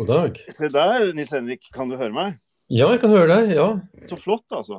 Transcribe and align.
God 0.00 0.08
dag. 0.08 0.38
Se 0.48 0.68
der, 0.72 1.10
Nils 1.12 1.32
Henrik, 1.34 1.66
kan 1.76 1.90
du 1.90 1.94
høre 2.00 2.14
meg? 2.16 2.36
Ja, 2.72 2.86
jeg 2.88 3.02
kan 3.02 3.10
høre 3.12 3.26
deg. 3.28 3.50
Ja. 3.52 3.66
Så 4.08 4.16
flott, 4.16 4.46
altså. 4.48 4.78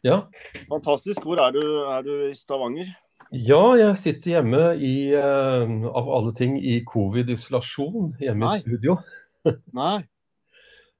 Ja, 0.00 0.22
Fantastisk. 0.70 1.26
Hvor 1.28 1.42
er 1.44 1.52
du? 1.52 1.60
Er 1.92 2.06
du 2.06 2.12
i 2.30 2.32
Stavanger? 2.38 2.88
ja 3.36 3.58
jeg 3.76 3.98
sitter 4.00 4.30
hjemme 4.38 4.62
i, 4.80 5.12
uh, 5.12 5.68
av 5.92 6.08
alle 6.16 6.32
ting, 6.36 6.56
i 6.56 6.78
covid-isolasjon 6.88 8.14
hjemme 8.24 8.48
Nei. 8.48 8.56
i 8.56 8.64
studio. 8.64 8.96
Nei. 9.82 9.98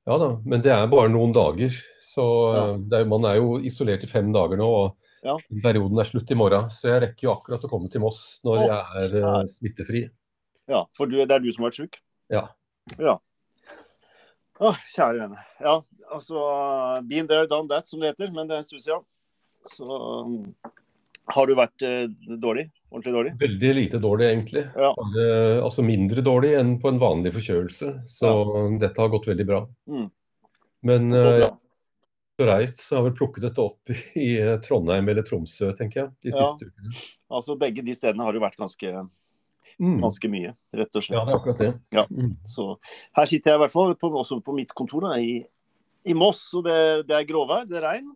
Ja 0.05 0.21
da, 0.21 0.31
men 0.45 0.61
det 0.69 0.77
er 0.77 0.93
bare 0.93 1.09
noen 1.17 1.33
dager. 1.33 1.73
Så 2.05 2.29
Ja. 2.53 2.69
eh, 2.77 3.01
er, 3.01 3.09
man 3.09 3.25
er 3.33 3.41
jo 3.41 3.57
isolert 3.57 4.05
i 4.05 4.13
fem 4.13 4.29
dager 4.37 4.61
nå, 4.61 4.69
og 4.69 4.97
Ja. 5.25 5.39
perioden 5.65 5.97
er 5.97 6.13
slutt 6.13 6.29
i 6.29 6.37
morgen. 6.45 6.69
Så 6.69 6.93
jeg 6.93 7.07
rekker 7.09 7.31
jo 7.31 7.37
akkurat 7.39 7.65
å 7.65 7.73
komme 7.73 7.89
til 7.89 8.05
Moss 8.05 8.43
når 8.45 8.67
oh, 8.67 8.69
jeg 8.69 9.05
er 9.09 9.21
uh, 9.25 9.43
smittefri. 9.49 10.11
Ja, 10.69 10.85
for 10.93 11.09
du, 11.09 11.23
det 11.25 11.41
er 11.41 11.41
du 11.41 11.53
som 11.57 11.65
har 11.65 11.73
vært 11.73 11.87
sjuk? 11.87 12.03
Ja. 12.29 12.51
Ja. 13.01 13.17
Å, 14.63 14.71
kjære 14.95 15.25
vene. 15.25 15.41
Ja, 15.65 15.79
altså 16.15 16.43
Been 17.09 17.27
there, 17.31 17.49
done 17.51 17.69
that, 17.73 17.89
som 17.89 18.03
det 18.03 18.13
heter. 18.13 18.31
Men 18.35 18.47
det 18.51 18.57
er 18.59 18.63
en 18.63 18.69
stund 18.69 18.85
siden. 18.85 19.03
Så 19.71 19.87
um, 19.87 20.37
har 21.33 21.47
du 21.51 21.55
vært 21.59 21.85
eh, 21.87 22.05
dårlig? 22.43 22.69
Ordentlig 22.93 23.15
dårlig? 23.15 23.33
Veldig 23.41 23.73
lite 23.79 24.01
dårlig, 24.03 24.27
egentlig. 24.29 24.63
Ja. 24.77 24.91
Altså 25.65 25.85
mindre 25.87 26.23
dårlig 26.27 26.53
enn 26.59 26.75
på 26.83 26.91
en 26.93 27.01
vanlig 27.01 27.33
forkjølelse. 27.37 27.93
Så 28.11 28.33
dette 28.83 29.01
har 29.01 29.13
gått 29.15 29.29
veldig 29.31 29.47
bra. 29.49 29.63
Mm. 29.89 30.09
Men 30.91 31.09
Så 31.15 31.23
eh, 31.31 31.39
bra. 31.45 31.51
og 32.43 32.49
reist, 32.51 32.83
så 32.83 32.99
har 32.99 33.07
vel 33.07 33.17
plukket 33.17 33.47
dette 33.47 33.63
opp 33.65 33.95
i 34.19 34.29
eh, 34.43 34.57
Trondheim 34.67 35.09
eller 35.09 35.25
Tromsø, 35.27 35.71
tenker 35.79 36.03
jeg, 36.05 36.13
de 36.27 36.35
Ja. 36.35 36.45
siste 36.51 36.69
ukene. 36.69 36.95
Altså 37.33 37.57
Begge 37.59 37.87
de 37.87 37.95
stedene 37.97 38.27
har 38.27 38.37
jo 38.37 38.43
vært 38.45 38.59
ganske. 38.61 38.93
Ganske 39.83 40.31
mye, 40.31 40.53
rett 40.79 40.99
og 40.99 41.05
slett. 41.05 41.17
Ja, 41.19 41.25
det 41.27 41.33
er 41.33 41.39
akkurat 41.39 41.63
det. 41.63 41.71
Ja. 41.95 42.05
Mm. 42.11 42.35
Så 42.49 42.69
her 43.19 43.31
sitter 43.31 43.53
jeg 43.53 43.59
i 43.59 43.63
hvert 43.65 43.75
fall 43.75 43.95
på, 43.99 44.11
også 44.21 44.39
på 44.45 44.55
mitt 44.57 44.75
kontor 44.79 45.09
da, 45.09 45.17
i, 45.19 45.41
i 46.07 46.15
Moss, 46.19 46.45
og 46.59 46.67
det, 46.69 46.77
det 47.09 47.17
er 47.19 47.27
gråvær, 47.29 47.67
det 47.69 47.81
er 47.81 47.89
regn. 47.89 48.13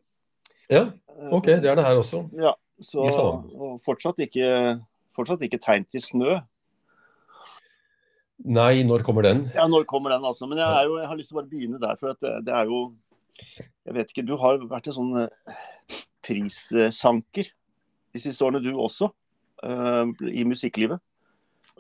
ja, 0.71 0.85
OK, 1.31 1.51
det 1.63 1.71
er 1.71 1.79
det 1.79 1.87
her 1.87 1.99
også. 2.03 2.27
Ja, 2.39 2.55
så 2.83 3.07
og 3.07 3.81
fortsatt 3.85 4.21
ikke, 4.27 4.79
fortsatt 5.17 5.43
ikke 5.47 5.63
tegn 5.63 5.89
til 5.91 6.05
snø. 6.05 6.39
Nei, 8.47 8.83
når 8.85 9.03
kommer 9.03 9.25
den? 9.25 9.47
Ja, 9.57 9.65
når 9.67 9.87
kommer 9.89 10.13
den 10.13 10.25
altså? 10.29 10.47
Men 10.47 10.61
jeg, 10.61 10.89
jo, 10.89 10.99
jeg 11.01 11.09
har 11.09 11.17
lyst 11.17 11.33
til 11.33 11.39
å 11.39 11.41
bare 11.41 11.51
begynne 11.51 11.81
der, 11.81 11.97
for 11.97 12.13
det, 12.21 12.35
det 12.45 12.53
er 12.53 12.69
jo 12.69 12.81
Jeg 13.87 13.95
vet 13.97 14.11
ikke, 14.13 14.25
du 14.29 14.35
har 14.41 14.59
vært 14.69 14.87
en 14.89 14.95
sånn 14.97 15.17
eh, 15.23 15.57
prissanker 16.25 17.49
de 18.13 18.21
siste 18.23 18.45
årene, 18.45 18.63
du 18.65 18.77
også, 18.77 19.11
Uh, 19.65 20.13
i 20.29 20.43
musikklivet. 20.45 21.01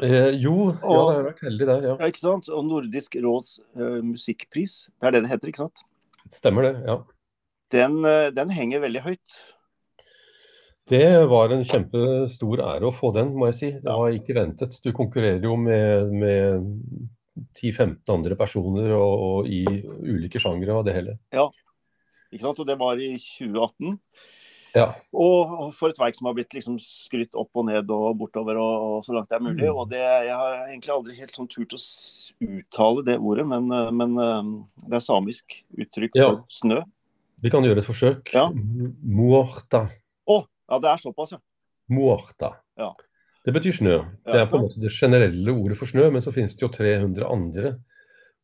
Eh, 0.02 0.30
jo, 0.36 0.72
ja, 0.72 0.86
Og- 0.86 1.08
det 1.08 1.16
har 1.16 1.26
vært 1.30 1.44
heldig 1.46 1.66
der, 1.66 1.82
ja. 1.88 1.96
Ja, 2.00 2.06
ikke 2.12 2.20
sant? 2.24 2.48
Og 2.52 2.64
Nordisk 2.68 3.16
råds 3.22 3.58
uh, 3.78 4.00
musikkpris, 4.04 4.88
det 5.00 5.08
er 5.08 5.16
det 5.16 5.22
det 5.24 5.30
heter, 5.30 5.48
ikke 5.52 5.64
sant? 5.66 5.84
Stemmer 6.28 6.68
det. 6.68 6.74
ja. 6.86 6.98
Den, 7.72 7.98
uh, 8.04 8.30
den 8.30 8.50
henger 8.50 8.80
veldig 8.84 9.02
høyt. 9.06 9.36
Det 10.86 11.26
var 11.26 11.50
en 11.50 11.64
kjempestor 11.66 12.60
ære 12.62 12.86
å 12.86 12.94
få 12.94 13.10
den, 13.16 13.32
må 13.34 13.48
jeg 13.50 13.56
si. 13.58 13.70
Det 13.82 13.90
var 13.90 14.14
ikke 14.14 14.36
ventet. 14.36 14.76
Du 14.84 14.92
konkurrerer 14.94 15.42
jo 15.42 15.56
med, 15.58 16.12
med 16.14 16.68
10-15 17.58 18.06
andre 18.14 18.36
personer 18.38 18.92
og, 18.94 19.24
og 19.26 19.48
i 19.50 19.64
ulike 20.06 20.38
sjangere 20.38 20.76
og 20.78 20.86
det 20.86 20.94
hele. 20.94 21.16
Ja, 21.34 21.48
Ikke 22.30 22.44
sant? 22.44 22.60
Og 22.62 22.68
det 22.68 22.78
var 22.78 23.02
i 23.02 23.16
2018. 23.18 23.98
Ja. 24.76 24.90
Og 25.16 25.72
for 25.76 25.88
et 25.92 25.98
verk 26.00 26.16
som 26.18 26.28
har 26.28 26.34
blitt 26.36 26.52
liksom 26.52 26.76
skrytt 26.82 27.36
opp 27.38 27.48
og 27.56 27.64
ned 27.70 27.88
og 27.94 28.10
bortover 28.20 28.58
og, 28.60 28.74
og 28.98 28.98
så 29.06 29.14
langt 29.16 29.30
det 29.32 29.38
er 29.38 29.44
mulig. 29.46 29.64
Mm. 29.70 29.78
Og 29.80 29.88
det, 29.90 30.02
jeg 30.02 30.36
har 30.36 30.58
egentlig 30.66 30.92
aldri 30.92 31.16
helt 31.16 31.32
sånn 31.38 31.48
turt 31.48 31.72
å 31.76 31.80
uttale 32.44 33.06
det 33.06 33.16
ordet, 33.16 33.46
men, 33.48 33.70
eh, 33.72 33.88
men 33.96 34.14
eh, 34.20 34.52
det 34.84 35.00
er 35.00 35.06
samisk 35.06 35.58
uttrykk 35.80 36.20
Ja. 36.20 36.28
for 36.28 36.44
snø. 36.60 36.82
Vi 37.44 37.52
kan 37.52 37.64
gjøre 37.64 37.80
et 37.82 37.88
forsøk. 37.88 38.32
Ja. 38.36 38.46
Muorta. 38.52 39.86
Å, 40.28 40.38
ja 40.70 40.78
det 40.82 40.92
er 40.92 41.02
såpass, 41.02 41.34
ja. 41.36 41.40
Muorta. 41.92 42.54
Ja. 42.80 42.92
Det 43.46 43.52
betyr 43.54 43.76
snø. 43.76 43.98
Det 44.26 44.40
er 44.40 44.48
på 44.50 44.58
en 44.58 44.64
måte 44.66 44.80
det 44.82 44.90
generelle 44.90 45.52
ordet 45.54 45.76
for 45.78 45.86
snø, 45.86 46.08
men 46.10 46.24
så 46.24 46.32
finnes 46.34 46.56
det 46.56 46.64
jo 46.64 46.72
300 46.74 47.28
andre 47.30 47.76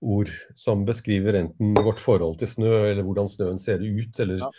ord 0.03 0.31
som 0.59 0.85
beskriver 0.87 1.37
enten 1.41 1.75
vårt 1.79 2.01
forhold 2.03 2.39
til 2.41 2.51
snø, 2.51 2.71
eller 2.91 3.03
hvordan 3.07 3.29
snøen 3.31 3.59
ser 3.63 3.83
ut, 3.83 4.21
eller 4.23 4.45
Ja. 4.45 4.51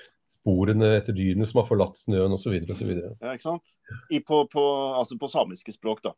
Sporene 0.44 0.90
etter 1.00 1.16
dyrene 1.16 1.48
som 1.48 1.62
har 1.62 1.70
forlatt 1.72 1.96
snøen 1.98 2.36
osv. 2.36 2.54
ja 2.60 3.34
ikke 3.34 3.46
sant? 3.48 3.74
I, 4.12 4.20
på, 4.20 4.44
på, 4.52 4.64
altså 5.00 5.16
på 5.20 5.30
samiske 5.32 5.72
språk, 5.74 6.04
da. 6.04 6.12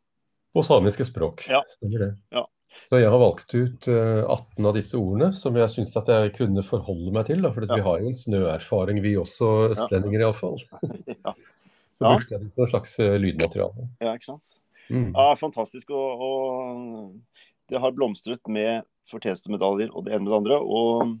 På 0.56 0.62
samiske 0.66 1.06
språk. 1.06 1.46
Ja. 1.50 1.62
Stemmer 1.70 2.02
det. 2.02 2.10
Ja. 2.34 2.42
Så 2.90 2.98
jeg 3.00 3.08
har 3.08 3.20
valgt 3.22 3.54
ut 3.54 3.86
eh, 3.88 4.22
18 4.26 4.66
av 4.66 4.74
disse 4.76 4.98
ordene 4.98 5.30
som 5.32 5.54
jeg 5.56 5.70
syns 5.72 5.94
at 5.96 6.08
jeg 6.12 6.32
kunne 6.36 6.64
forholde 6.66 7.12
meg 7.14 7.28
til. 7.30 7.40
Da, 7.44 7.52
for 7.54 7.64
Ja. 7.64 7.78
vi 7.78 7.84
har 7.86 8.02
jo 8.02 8.10
en 8.10 8.18
snøerfaring, 8.18 9.00
vi 9.04 9.14
også, 9.16 9.70
østlendinger 9.72 10.26
iallfall. 10.26 10.58
Ja, 11.24 11.32
Så 11.96 12.10
brukte 12.12 12.34
jeg 12.34 12.42
det 12.42 12.50
som 12.52 12.64
et 12.66 12.70
slags 12.74 12.98
eh, 13.00 13.14
lydmateriale. 13.22 13.86
ja 14.04 14.12
ikke 14.18 14.28
sant? 14.34 14.50
Mm. 14.90 15.12
Ja, 15.16 15.30
fantastisk. 15.40 15.90
Og, 15.96 16.20
og 16.20 17.14
det 17.72 17.80
har 17.80 17.94
blomstret 17.96 18.42
med 18.52 18.84
fortjenestemedaljer 19.10 19.94
og 19.96 20.04
det 20.04 20.12
ene 20.16 20.26
med 20.26 20.32
det 20.34 20.40
andre. 20.42 20.58
Og 20.60 21.14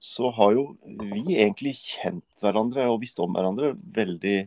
så 0.00 0.30
har 0.32 0.54
jo 0.56 0.62
vi 0.82 1.36
egentlig 1.36 1.74
kjent 1.76 2.40
hverandre 2.40 2.86
og 2.88 3.02
visst 3.02 3.18
om 3.20 3.34
hverandre 3.36 3.74
veldig 3.76 4.38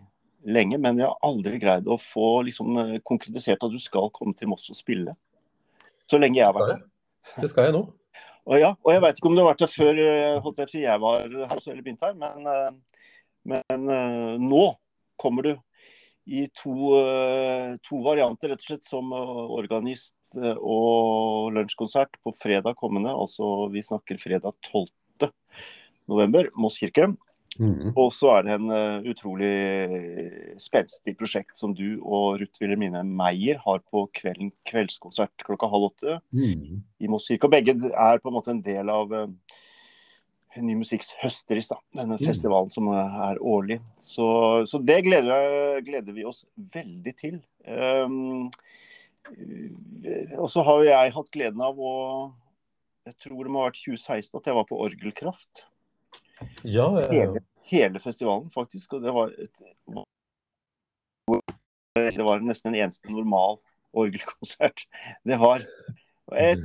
lenge, 0.50 0.80
men 0.82 0.98
jeg 0.98 1.08
har 1.08 1.28
aldri 1.28 1.60
greid 1.62 1.86
å 1.88 2.00
få 2.02 2.42
liksom, 2.48 2.78
eh, 2.82 3.02
konkretisert 3.06 3.62
at 3.64 3.72
du 3.72 3.78
skal 3.80 4.10
komme 4.16 4.34
til 4.36 4.50
Moss 4.50 4.66
og 4.74 4.78
spille. 4.80 5.14
Så 6.10 6.18
lenge 6.20 6.40
jeg 6.40 6.48
har 6.48 6.56
vært 6.58 6.74
her. 6.74 6.82
Det 7.40 7.52
skal 7.52 7.70
jeg 7.70 7.78
nå. 7.78 7.86
Og, 8.44 8.58
ja, 8.60 8.74
og 8.76 8.90
jeg 8.92 9.00
veit 9.00 9.16
ikke 9.16 9.30
om 9.30 9.36
du 9.38 9.40
har 9.40 9.54
vært 9.54 9.62
her 9.64 9.70
før 9.72 10.00
eh, 10.04 10.38
holdt 10.44 10.58
jeg, 10.60 10.68
på 10.68 10.80
jeg 10.82 11.00
var 11.00 11.22
her 11.22 11.60
eller 11.62 11.78
begynte 11.86 12.10
her, 12.10 12.18
men, 12.20 12.50
eh, 12.52 13.06
men 13.48 13.86
nå 14.44 14.64
kommer 15.16 15.48
du 15.48 15.54
i 16.28 16.42
to, 16.52 16.74
to 17.88 18.02
varianter, 18.04 18.52
rett 18.52 18.60
og 18.60 18.68
slett, 18.68 18.84
som 18.84 19.16
organist 19.16 20.36
og 20.58 21.56
lunsjkonsert 21.56 22.20
på 22.20 22.36
fredag 22.36 22.76
kommende. 22.80 23.16
Altså 23.16 23.70
vi 23.72 23.84
snakker 23.84 24.20
fredag 24.20 24.60
12. 24.60 24.92
november, 26.10 26.50
Moss 26.56 26.80
kirke. 26.82 27.12
Mm. 27.60 27.92
Og 27.94 28.08
så 28.18 28.32
er 28.34 28.46
det 28.48 28.54
en 28.56 28.70
uh, 28.74 29.04
utrolig 29.06 29.52
spenstig 30.58 31.14
prosjekt 31.20 31.54
som 31.60 31.76
du 31.78 32.00
og 32.02 32.40
Ruth 32.42 32.58
Wilhelmine 32.62 33.04
Meyer 33.06 33.60
har 33.62 33.84
på 33.94 34.08
kvelden 34.18 34.50
kveldskonsert 34.66 35.46
klokka 35.46 35.70
halv 35.70 35.92
åtte 35.92 36.16
Mm. 36.34 36.82
i 37.00 37.08
Moss 37.12 37.28
kirke. 37.30 37.46
Og 37.46 37.54
begge 37.54 37.76
er 37.94 38.18
på 38.24 38.32
en 38.32 38.38
måte 38.40 38.50
en 38.56 38.64
del 38.66 38.90
av 38.90 39.14
uh, 39.14 39.28
Ny 40.58 40.76
Musikks 40.78 41.14
høstris, 41.22 41.68
da. 41.70 41.78
Denne 41.98 42.18
Mm. 42.20 42.26
festivalen 42.28 42.70
som 42.70 42.88
eh, 42.94 43.16
er 43.32 43.40
årlig. 43.42 43.80
Så, 43.98 44.66
så 44.70 44.78
det 44.86 45.00
gleder, 45.06 45.32
jeg, 45.34 45.86
gleder 45.88 46.14
vi 46.14 46.26
oss 46.30 46.44
veldig 46.58 47.14
til. 47.18 47.40
Um, 47.66 48.52
og 50.38 50.50
så 50.52 50.62
har 50.68 50.84
jeg 50.86 51.14
hatt 51.16 51.32
gleden 51.34 51.62
av 51.64 51.80
å 51.80 52.34
Jeg 53.06 53.16
tror 53.20 53.44
det 53.44 53.52
må 53.52 53.60
ha 53.64 53.70
vært 53.72 53.82
2016 53.84 54.38
at 54.38 54.46
jeg 54.48 54.56
var 54.56 54.68
på 54.70 54.78
Orgelkraft. 54.80 55.66
Ja, 56.64 56.88
ja, 57.00 57.06
ja. 57.06 57.12
Hele, 57.12 57.44
hele 57.70 58.02
festivalen, 58.04 58.50
faktisk. 58.54 58.94
Og 58.98 59.04
det 59.04 59.14
var 59.16 59.34
et 59.38 59.64
Det 61.96 62.26
var 62.26 62.42
nesten 62.42 62.74
en 62.74 62.80
eneste 62.82 63.14
normal 63.14 63.60
orgelkonsert. 63.94 64.88
Det 65.24 65.38
var 65.40 65.66
et, 66.34 66.64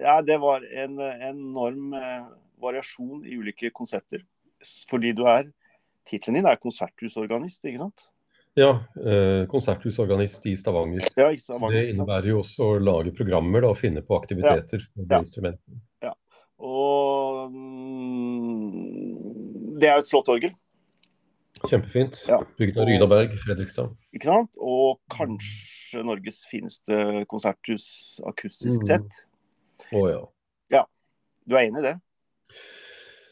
ja, 0.00 0.20
det 0.22 0.36
var 0.38 0.62
en 0.62 1.00
enorm 1.00 1.94
eh, 1.96 2.28
variasjon 2.62 3.24
i 3.26 3.38
ulike 3.40 3.72
konsepter. 3.74 4.22
Fordi 4.90 5.12
du 5.16 5.24
er 5.26 5.48
Tittelen 6.08 6.38
din 6.38 6.46
er 6.48 6.56
konserthusorganist, 6.56 7.64
ikke 7.68 7.82
sant? 7.82 8.06
ja 8.58 8.70
eh, 9.04 9.46
konserthusorganist 9.46 10.46
i 10.46 10.56
Stavanger. 10.56 11.04
Ja, 11.16 11.32
i 11.32 11.38
Stavanger 11.38 11.76
Det 11.76 11.90
innebærer 11.92 12.30
jo 12.32 12.40
også 12.42 12.72
å 12.72 12.78
lage 12.82 13.12
programmer 13.16 13.62
da, 13.62 13.72
og 13.72 13.78
finne 13.78 14.02
på 14.06 14.18
aktiviteter 14.18 14.88
med 14.98 15.18
instrumentene 15.20 15.82
Ja. 16.04 16.14
Og 16.58 17.52
mm, 17.52 17.87
det 19.78 19.88
er 19.88 19.94
jo 19.98 20.04
et 20.06 20.10
flott 20.10 20.28
orgel, 20.34 20.54
Kjempefint. 21.58 22.20
Ja. 22.28 22.36
Bygget 22.58 22.76
av 22.78 22.86
Rydaberg, 22.86 23.32
Fredrikstad. 23.42 23.88
ikke 24.14 24.28
sant? 24.28 24.50
Og 24.62 25.00
kanskje 25.10 26.04
Norges 26.06 26.44
fineste 26.46 27.24
konserthus 27.26 28.20
akustisk 28.28 28.84
Mm. 28.84 28.86
sett. 28.86 29.16
Å 29.92 30.04
ja. 30.70 30.84
Du 31.48 31.56
er 31.56 31.64
enig 31.70 31.78
i 31.80 31.82
det? 31.82 31.94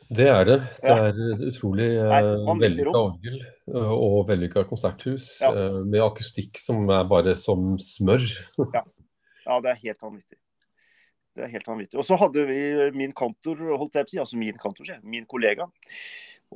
Det 0.08 0.26
er 0.26 0.44
det. 0.44 0.58
Det 0.81 0.88
Ja. 0.88 0.96
er 0.96 1.08
et 1.10 1.40
utrolig 1.52 1.88
eh, 2.00 2.58
vellykka 2.58 2.96
orgel 2.96 3.40
eh, 3.69 3.93
og 3.93 4.26
vellykka 4.28 4.64
konserthus 4.66 5.40
Ja. 5.43 5.50
eh, 5.52 5.84
med 5.84 6.00
akustikk 6.00 6.56
som 6.56 6.88
er 6.88 7.04
bare 7.04 7.37
som 7.37 7.76
smør. 7.76 8.25
Ja, 9.46 9.60
det 9.60 9.70
er 9.70 9.75
helt 9.84 10.00
vanvittig. 10.00 10.38
Det 11.37 11.44
er 11.44 11.48
helt 11.48 11.66
vanvittig. 11.66 11.94
Og 11.98 12.04
så 12.04 12.16
hadde 12.19 12.46
vi 12.48 12.90
min 12.96 13.12
kantor, 13.12 13.54
holdt 13.78 13.93
jeg 13.93 14.06
på 14.06 14.08
å 14.08 14.10
si, 14.10 14.19
altså 14.19 14.37
min 14.38 14.56
kantor, 14.56 14.98
min 15.04 15.26
kollega 15.26 15.69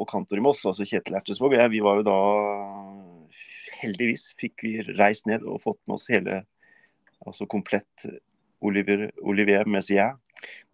og 0.00 0.08
kantor 0.08 0.40
i 0.40 0.44
Moss, 0.44 0.62
altså 0.68 0.86
Kjetil 0.88 1.18
Ertesvåg. 1.18 1.52
og 1.54 1.60
jeg, 1.60 1.70
Vi 1.76 1.82
var 1.84 2.00
jo 2.00 2.06
da 2.08 2.18
Heldigvis 3.80 4.30
fikk 4.40 4.64
vi 4.66 4.72
reist 4.98 5.28
ned 5.28 5.44
og 5.48 5.60
fått 5.62 5.78
med 5.88 5.96
oss 5.96 6.08
hele, 6.12 6.42
altså 7.26 7.46
komplett 7.48 8.06
Olivier, 8.60 9.08
Olivier 9.24 9.64
Messier 9.70 10.16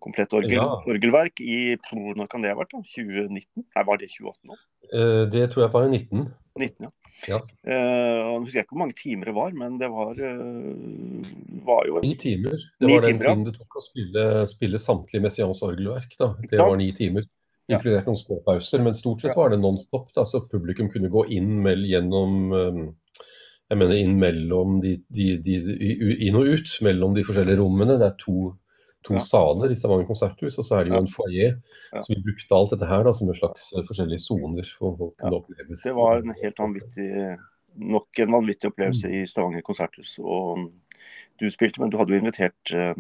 komplett 0.03 0.33
orgel, 0.33 0.59
Ja. 0.59 0.83
orgelverk 0.87 1.41
i 1.41 1.77
Når 1.77 2.29
kan 2.29 2.43
det 2.43 2.51
ha 2.51 2.57
vært? 2.57 2.71
da? 2.71 2.83
2019? 2.83 3.65
Nei, 3.75 3.85
var 3.85 3.97
det 3.99 4.09
2018 4.11 4.51
nå? 4.51 4.57
Eh, 4.93 5.27
Det 5.31 5.51
tror 5.51 5.63
jeg 5.65 5.73
var 5.73 5.85
i 5.85 5.91
19. 5.91 6.35
19, 6.59 6.85
ja. 6.87 6.89
Ja. 7.29 7.39
Uh, 7.65 8.41
husker 8.45 8.61
jeg 8.61 8.65
ikke 8.67 8.77
hvor 8.77 8.83
mange 8.85 8.97
timer 8.97 9.25
det 9.25 9.35
var, 9.35 9.51
men 9.57 9.79
det 9.79 9.89
var, 9.89 10.13
uh, 10.13 11.25
var 11.65 11.87
jo 11.89 12.01
Ni 12.05 12.15
timer. 12.15 12.57
Det 12.79 12.87
Ni 12.87 12.95
var 12.95 13.07
den 13.07 13.19
timer, 13.19 13.35
tiden 13.35 13.45
det 13.45 13.55
tok 13.57 13.77
å 13.77 13.83
spille, 13.83 14.25
spille 14.47 14.79
samtlige 14.79 15.23
Messians 15.23 15.63
orgelverk. 15.63 16.13
Da. 16.19 16.35
Det 16.51 16.59
var 16.61 16.77
ni 16.77 16.91
timer. 16.93 17.25
Ja. 17.67 17.81
Inkludert 17.81 18.07
noen 18.07 18.21
småpauser, 18.21 18.83
men 18.85 18.95
stort 18.95 19.25
sett 19.25 19.35
var 19.35 19.51
det 19.51 19.59
non-stop. 19.59 20.13
da, 20.15 20.23
Så 20.25 20.45
publikum 20.47 20.91
kunne 20.93 21.11
gå 21.11 21.25
inn 21.35 21.65
gjennom 21.65 22.53
eh, 22.55 22.85
Jeg 23.67 23.79
mener 23.81 23.99
inn 23.99 24.15
mellom 24.23 24.77
de, 24.81 24.93
de, 25.11 25.33
de, 25.43 25.57
inn 26.23 26.39
og 26.39 26.47
ut 26.47 26.77
mellom 26.87 27.17
de 27.17 27.25
forskjellige 27.27 27.59
rommene. 27.59 27.97
Det 27.99 28.07
er 28.07 28.15
to, 28.21 28.53
to 29.03 29.17
Ja. 29.19 29.25
saler 29.27 29.75
i 29.75 29.79
Stavanger 29.79 30.07
konserthus, 30.07 30.61
og 30.63 30.69
så 30.69 30.79
er 30.79 30.87
det 30.87 30.95
jo 30.95 31.01
en 31.03 31.11
foyer. 31.11 31.59
Ja. 31.91 31.99
Så 31.99 32.15
vi 32.15 32.23
brukte 32.29 32.55
alt 32.55 32.71
dette 32.77 32.87
her 32.87 33.03
da, 33.03 33.13
som 33.13 33.29
en 33.29 33.41
slags 33.41 33.73
eh, 33.75 33.83
forskjellige 33.89 34.23
soner 34.23 34.71
for 34.79 34.95
folk 35.01 35.19
kunne 35.19 35.43
oppleves. 35.43 35.83
Det 35.83 35.97
var 35.99 36.23
en 36.23 36.35
helt 36.39 36.63
vanvittig 36.63 37.11
nok 37.77 38.19
en 38.19 38.33
vanvittig 38.33 38.71
opplevelse 38.71 39.11
i 39.11 39.27
Stavanger 39.29 39.65
konserthus. 39.67 40.17
Og 40.19 40.71
du 41.41 41.49
spilte, 41.53 41.81
men 41.83 41.91
du 41.93 41.99
hadde 42.01 42.15
jo 42.15 42.21
invitert 42.23 42.73
eh, 42.73 42.95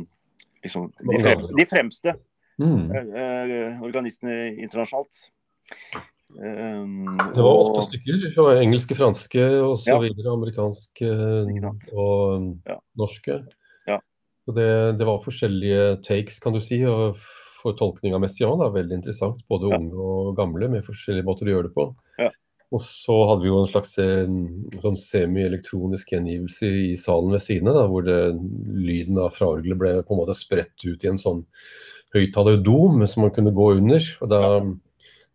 liksom, 0.64 0.90
de, 0.98 1.06
Mange 1.06 1.22
frem, 1.24 1.46
de 1.56 1.66
fremste 1.70 2.16
Mm. 2.58 2.90
eh, 2.90 3.56
eh, 3.56 3.82
organistene 3.84 4.56
internasjonalt. 4.56 5.30
Um, 6.36 7.16
Det 7.34 7.42
var 7.42 7.54
åtte 7.54 7.86
stykker. 7.90 8.34
Det 8.34 8.42
var 8.42 8.56
engelske, 8.60 8.96
franske 8.98 9.44
og 9.62 9.76
så 9.78 9.92
Ja. 9.94 9.98
videre. 10.00 10.32
Amerikanske 10.32 11.10
og 11.92 12.56
Ja. 12.66 12.78
norske. 12.98 13.46
Ja. 13.86 13.98
Så 14.46 14.54
det, 14.54 14.98
det 14.98 15.06
var 15.06 15.22
forskjellige 15.22 16.02
takes, 16.02 16.38
kan 16.40 16.52
du 16.52 16.60
si, 16.60 16.82
og 16.84 17.16
fortolkning 17.62 18.14
av 18.14 18.20
Messian 18.20 18.60
er 18.60 18.70
veldig 18.74 18.92
interessant. 19.02 19.42
Både 19.48 19.70
Ja. 19.70 19.78
unge 19.78 19.94
og 19.94 20.36
gamle, 20.36 20.68
med 20.70 20.84
forskjellige 20.84 21.24
måter 21.24 21.46
å 21.46 21.54
gjøre 21.54 21.62
det 21.68 21.74
på. 21.74 21.94
Ja. 22.18 22.30
Og 22.72 22.80
så 22.80 23.28
hadde 23.28 23.42
vi 23.42 23.48
jo 23.48 23.60
en 23.62 23.70
slags 23.70 23.94
sånn 24.82 24.96
semi-elektronisk 24.98 26.10
gjengivelse 26.10 26.66
i 26.90 26.94
salen 26.96 27.30
ved 27.30 27.40
siden 27.40 27.68
av, 27.68 27.88
hvor 27.88 28.02
det, 28.04 28.34
lyden 28.74 29.16
av 29.18 29.30
fraorgelet 29.32 29.78
ble 29.78 30.02
på 30.02 30.10
en 30.10 30.18
måte 30.26 30.34
spredt 30.34 30.84
ut 30.84 31.04
i 31.04 31.08
en 31.08 31.16
sånn 31.16 31.46
høyttalerdom 32.14 33.06
som 33.10 33.26
man 33.26 33.32
kunne 33.34 33.54
gå 33.54 33.70
under. 33.78 34.02
og 34.20 34.28
da 34.30 34.40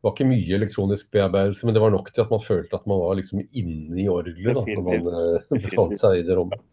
det 0.01 0.07
var 0.07 0.13
ikke 0.15 0.25
mye 0.31 0.55
elektronisk 0.57 1.11
bearbeidelse, 1.13 1.65
men 1.67 1.75
det 1.75 1.81
var 1.83 1.91
nok 1.93 2.07
til 2.09 2.23
at 2.23 2.31
man 2.33 2.41
følte 2.41 2.73
at 2.73 2.87
man 2.89 2.97
var 3.03 3.19
liksom 3.19 3.43
inne 3.53 3.99
i 4.01 4.07
orgelet 4.09 4.55
da, 4.57 4.63
når 4.65 4.85
man 4.87 5.09
eh, 5.13 5.43
befant 5.67 5.93
seg 5.99 6.15
i 6.17 6.23
det 6.25 6.37
rommet. 6.39 6.63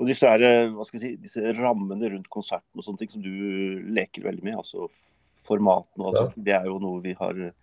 Og 0.00 0.08
disse, 0.10 0.26
her, 0.26 0.42
eh, 0.42 0.72
si, 0.98 1.12
disse 1.22 1.52
rammene 1.54 2.10
rundt 2.10 2.26
konserten 2.26 2.74
og 2.74 2.82
sånne 2.82 2.98
ting 3.04 3.12
som 3.12 3.22
du 3.22 3.30
leker 3.94 4.26
veldig 4.26 4.42
med, 4.42 4.56
altså 4.58 4.88
formatene 5.46 6.08
og 6.08 6.18
alt 6.18 6.34
Ja. 6.34 6.42
det 6.48 6.56
er 6.56 6.66
jo 6.66 6.80
noe 6.82 7.04
vi 7.04 7.14
har 7.14 7.38
eh, 7.38 7.54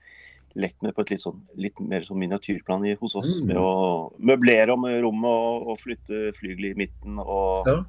lekt 0.55 0.79
med 0.87 0.95
på 0.95 1.03
et 1.03 1.11
litt, 1.17 1.25
sånn, 1.25 1.43
litt 1.59 1.83
mer 1.83 2.07
sånn 2.07 2.21
miniatyrplan 2.23 2.87
i, 2.87 2.95
hos 3.03 3.17
oss. 3.19 3.41
Mm. 3.41 3.51
Med 3.51 3.59
å 3.59 3.73
møblere 4.23 4.71
om 4.77 4.87
rommet 5.03 5.27
og, 5.35 5.67
og 5.73 5.83
flytte 5.83 6.29
flygelet 6.39 6.77
i 6.77 6.79
midten. 6.85 7.19
Og, 7.19 7.67
Ja. 7.67 7.81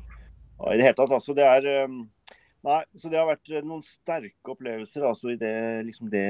og 0.59 0.67
i 0.73 0.81
det 0.81 0.89
hele 0.89 0.99
tatt, 0.99 1.15
altså. 1.15 1.37
Det 1.39 1.47
er 1.47 1.87
Nei, 2.65 2.81
så 2.97 3.11
det 3.13 3.19
har 3.21 3.29
vært 3.29 3.51
eh, 3.53 3.65
noen 3.65 3.83
sterke 3.85 4.55
opplevelser 4.55 5.05
altså, 5.05 5.35
i 5.35 5.41
det, 5.41 5.57
liksom 5.85 6.09
det 6.13 6.27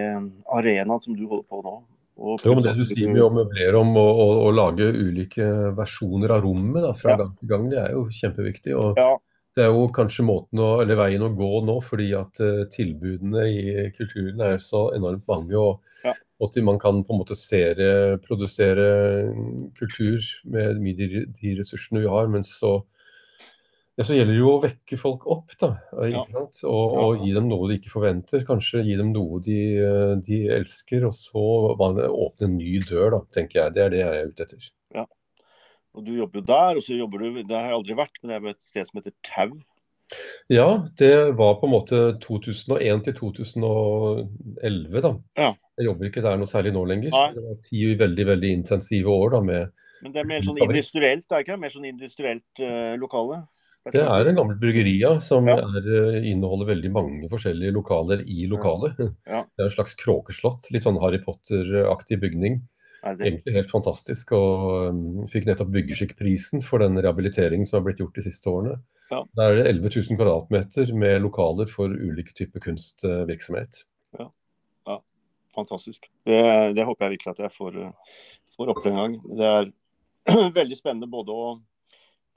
arenaen 0.51 1.03
som 1.03 1.15
du 1.15 1.27
holder 1.31 1.47
på 1.51 1.61
nå. 1.63 1.75
Og 2.15 2.43
Jo, 2.47 2.55
men 2.55 2.63
Det 2.63 2.75
du 2.79 2.85
sier 2.87 3.11
med 3.11 3.23
å 3.25 3.31
møblere 3.35 3.79
om 3.81 3.91
og, 3.99 4.11
og, 4.23 4.41
og 4.47 4.53
lage 4.55 4.87
ulike 4.95 5.47
versjoner 5.75 6.35
av 6.37 6.45
rommet 6.47 6.83
da, 6.87 6.93
fra 6.95 7.15
Ja. 7.15 7.21
gang 7.23 7.33
til 7.39 7.51
gang, 7.51 7.69
det 7.71 7.81
er 7.83 7.95
jo 7.97 8.05
kjempeviktig. 8.11 8.75
og 8.79 8.99
Ja, 8.99 9.17
Det 9.55 9.65
er 9.65 9.71
jo 9.71 9.89
kanskje 9.95 10.27
måten 10.27 10.59
å, 10.59 10.81
eller 10.83 10.99
veien 10.99 11.23
å 11.23 11.31
gå 11.35 11.51
nå, 11.67 11.77
fordi 11.87 12.09
at 12.19 12.39
uh, 12.43 12.65
tilbudene 12.71 13.45
i 13.51 13.91
kulturen 13.95 14.41
er 14.43 14.59
så 14.59 14.89
enormt 14.95 15.27
mange. 15.31 15.55
og 15.55 15.81
Ja. 16.05 16.15
og 16.41 16.57
man 16.63 16.79
kan 16.79 17.05
på 17.05 17.15
en 17.15 17.21
måte 17.23 17.37
sere, 17.39 18.19
produsere 18.19 19.31
kultur 19.79 20.23
med 20.45 20.83
de, 20.83 21.27
de 21.27 21.55
ressursene 21.59 22.03
vi 22.03 22.11
har, 22.11 22.27
men 22.29 22.43
så 22.43 22.85
ja, 23.95 24.03
så 24.03 24.17
gjelder 24.17 24.35
det 24.35 24.41
jo 24.41 24.53
å 24.57 24.63
vekke 24.63 24.97
folk 24.99 25.27
opp, 25.31 25.53
da. 25.61 25.69
Ja. 26.11 26.25
Og, 26.67 26.95
og 26.99 27.21
gi 27.23 27.35
dem 27.37 27.47
noe 27.47 27.69
de 27.71 27.77
ikke 27.79 27.93
forventer. 27.93 28.43
Kanskje 28.49 28.83
gi 28.83 28.97
dem 28.99 29.13
noe 29.15 29.39
de, 29.45 29.59
eh, 29.79 30.15
de 30.27 30.39
elsker, 30.57 31.07
og 31.07 31.15
så 31.15 31.45
åpne 31.77 32.49
en 32.49 32.57
ny 32.59 32.81
dør, 32.83 33.15
da, 33.15 33.21
tenker 33.37 33.61
jeg. 33.61 33.77
Det 33.77 33.85
er 33.85 33.95
det 33.95 34.01
jeg 34.03 34.17
er 34.17 34.33
ute 34.33 34.49
etter. 34.49 34.73
Ja. 34.95 35.07
og 35.95 36.03
du 36.07 36.11
jobber 36.17 36.41
jo 36.41 36.49
der, 36.49 36.81
og 36.81 36.83
så 36.83 36.99
jobber 36.99 37.23
du 37.23 37.39
Der 37.43 37.55
har 37.55 37.71
jeg 37.71 37.79
aldri 37.79 37.97
vært, 38.03 38.19
men 38.21 38.31
det 38.31 38.37
er 38.37 38.43
jo 38.43 38.57
et 38.57 38.67
sted 38.67 38.91
som 38.91 38.99
heter 38.99 39.15
Tau. 39.31 39.55
Ja, 40.53 40.69
det 40.99 41.15
var 41.39 41.55
på 41.61 41.71
en 41.71 41.73
måte 41.73 42.03
2001 42.23 43.07
til 43.07 43.17
2011, 43.23 45.01
da. 45.07 45.15
Ja. 45.39 45.55
Jeg 45.79 45.89
jobber 45.89 46.11
ikke 46.11 46.23
der 46.27 46.37
noe 46.39 46.51
særlig 46.51 46.75
nå 46.75 46.83
lenger. 46.91 47.15
Nei. 47.15 47.31
Det 47.39 47.47
var 47.47 47.63
ti 47.63 47.87
veldig 48.03 48.27
veldig 48.35 48.55
intensive 48.59 49.11
år 49.23 49.39
da 49.39 49.45
med 49.47 49.73
Men 50.03 50.13
det 50.13 50.21
er 50.21 50.29
mer 50.29 50.45
sånn 50.45 50.59
industrielt, 50.61 51.25
er 51.31 51.39
det 51.39 51.47
ikke? 51.47 51.63
Mer 51.63 51.73
sånn 51.73 51.89
industrielt 51.89 52.63
uh, 52.63 52.95
lokale? 53.01 53.45
Det 53.93 54.01
er 54.01 54.29
en 54.31 54.37
gammel 54.39 54.57
bryggeri 54.57 54.95
ja, 55.01 55.19
som 55.21 55.49
Ja. 55.49 55.59
er, 55.61 55.89
eh, 56.17 56.31
inneholder 56.31 56.71
veldig 56.73 56.91
mange 56.93 57.29
forskjellige 57.29 57.73
lokaler 57.77 58.23
i 58.25 58.47
lokalet. 58.49 58.97
Ja. 59.29 59.43
Det 59.45 59.61
er 59.61 59.69
en 59.69 59.75
slags 59.75 59.95
kråkeslott, 60.01 60.71
litt 60.73 60.87
sånn 60.87 61.01
Harry 61.03 61.21
Potter-aktig 61.21 62.21
bygning. 62.23 62.63
Er 63.05 63.19
Egentlig 63.21 63.53
helt 63.53 63.69
fantastisk, 63.71 64.33
og 64.33 64.89
um, 64.89 65.27
fikk 65.29 65.45
nettopp 65.45 65.69
Byggeskikkprisen 65.75 66.63
for 66.65 66.81
den 66.81 66.97
rehabiliteringen 66.97 67.67
som 67.69 67.77
har 67.77 67.85
blitt 67.85 68.01
gjort 68.01 68.17
de 68.17 68.25
siste 68.25 68.49
årene. 68.49 68.79
Ja. 69.11 69.21
Der 69.37 69.51
er 69.51 69.59
det 69.59 69.67
11 69.75 69.91
000 70.09 70.17
kvadratmeter 70.17 70.95
med 70.97 71.21
lokaler 71.21 71.69
for 71.69 71.93
ulike 71.93 72.33
typer 72.33 72.65
kunstvirksomhet. 72.65 73.85
Ja, 74.89 74.97
fantastisk. 75.55 76.09
Det, 76.25 76.41
det 76.75 76.85
håper 76.89 77.05
jeg 77.05 77.19
virkelig 77.19 77.35
at 77.37 77.45
jeg 77.45 77.53
får, 77.53 77.77
eh, 77.85 78.17
får 78.57 78.73
oppleve 78.73 78.97
en 78.97 79.03
gang. 79.03 79.21
Det 79.37 79.53
er 79.53 80.49
veldig 80.61 80.81
spennende 80.81 81.11
både 81.13 81.37
å 81.37 81.47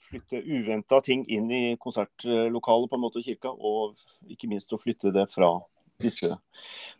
flytte 0.10 0.42
uventa 0.44 1.02
ting 1.06 1.26
inn 1.28 1.50
i 1.52 1.64
konsertlokalet 1.80 2.92
på 2.92 2.98
en 2.98 3.04
måte, 3.04 3.24
kirka, 3.26 3.52
og 3.52 3.98
ikke 4.32 4.50
minst 4.52 4.74
å 4.74 4.80
flytte 4.82 5.14
det 5.16 5.28
fra 5.34 5.54
disse 6.02 6.30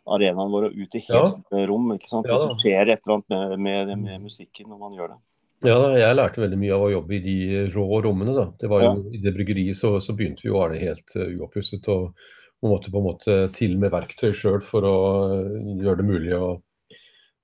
arenaene 0.08 0.50
våre 0.50 0.70
ut 0.74 0.94
i 0.98 1.02
hele 1.06 1.64
rom. 1.70 1.92
ikke 1.94 2.10
sant? 2.10 2.28
Ja, 2.28 2.38
det 2.42 2.58
skjer 2.62 2.92
et 2.92 3.02
eller 3.06 3.18
annet 3.18 3.34
med, 3.34 3.58
med, 3.66 3.96
med 4.04 4.28
musikken 4.28 4.70
når 4.72 4.80
man 4.82 4.96
gjør 4.98 5.12
det. 5.14 5.20
Ja, 5.66 5.74
da, 5.82 5.94
jeg 5.98 6.14
lærte 6.14 6.42
veldig 6.42 6.58
mye 6.60 6.74
av 6.76 6.84
å 6.86 6.90
jobbe 6.92 7.16
i 7.16 7.22
de 7.22 7.62
rå 7.74 7.86
rommene. 8.04 8.34
da. 8.36 8.46
Det 8.60 8.70
var 8.70 8.84
jo, 8.84 8.92
I 9.10 9.22
det 9.22 9.34
bryggeriet 9.34 9.78
så, 9.78 9.96
så 10.02 10.14
begynte 10.14 10.46
vi 10.46 10.52
å 10.54 10.66
det 10.70 10.82
helt 10.84 11.16
uh, 11.18 11.26
uoppusset. 11.34 11.88
og 11.90 12.12
man 12.62 12.74
måtte 12.74 12.90
på 12.90 12.98
en 12.98 13.06
måte 13.06 13.36
til 13.54 13.76
med 13.78 13.92
verktøy 13.94 14.32
sjøl 14.34 14.62
for 14.66 14.86
å 14.86 14.96
gjøre 15.78 16.00
det 16.00 16.06
mulig 16.06 16.32
å, 16.34 16.56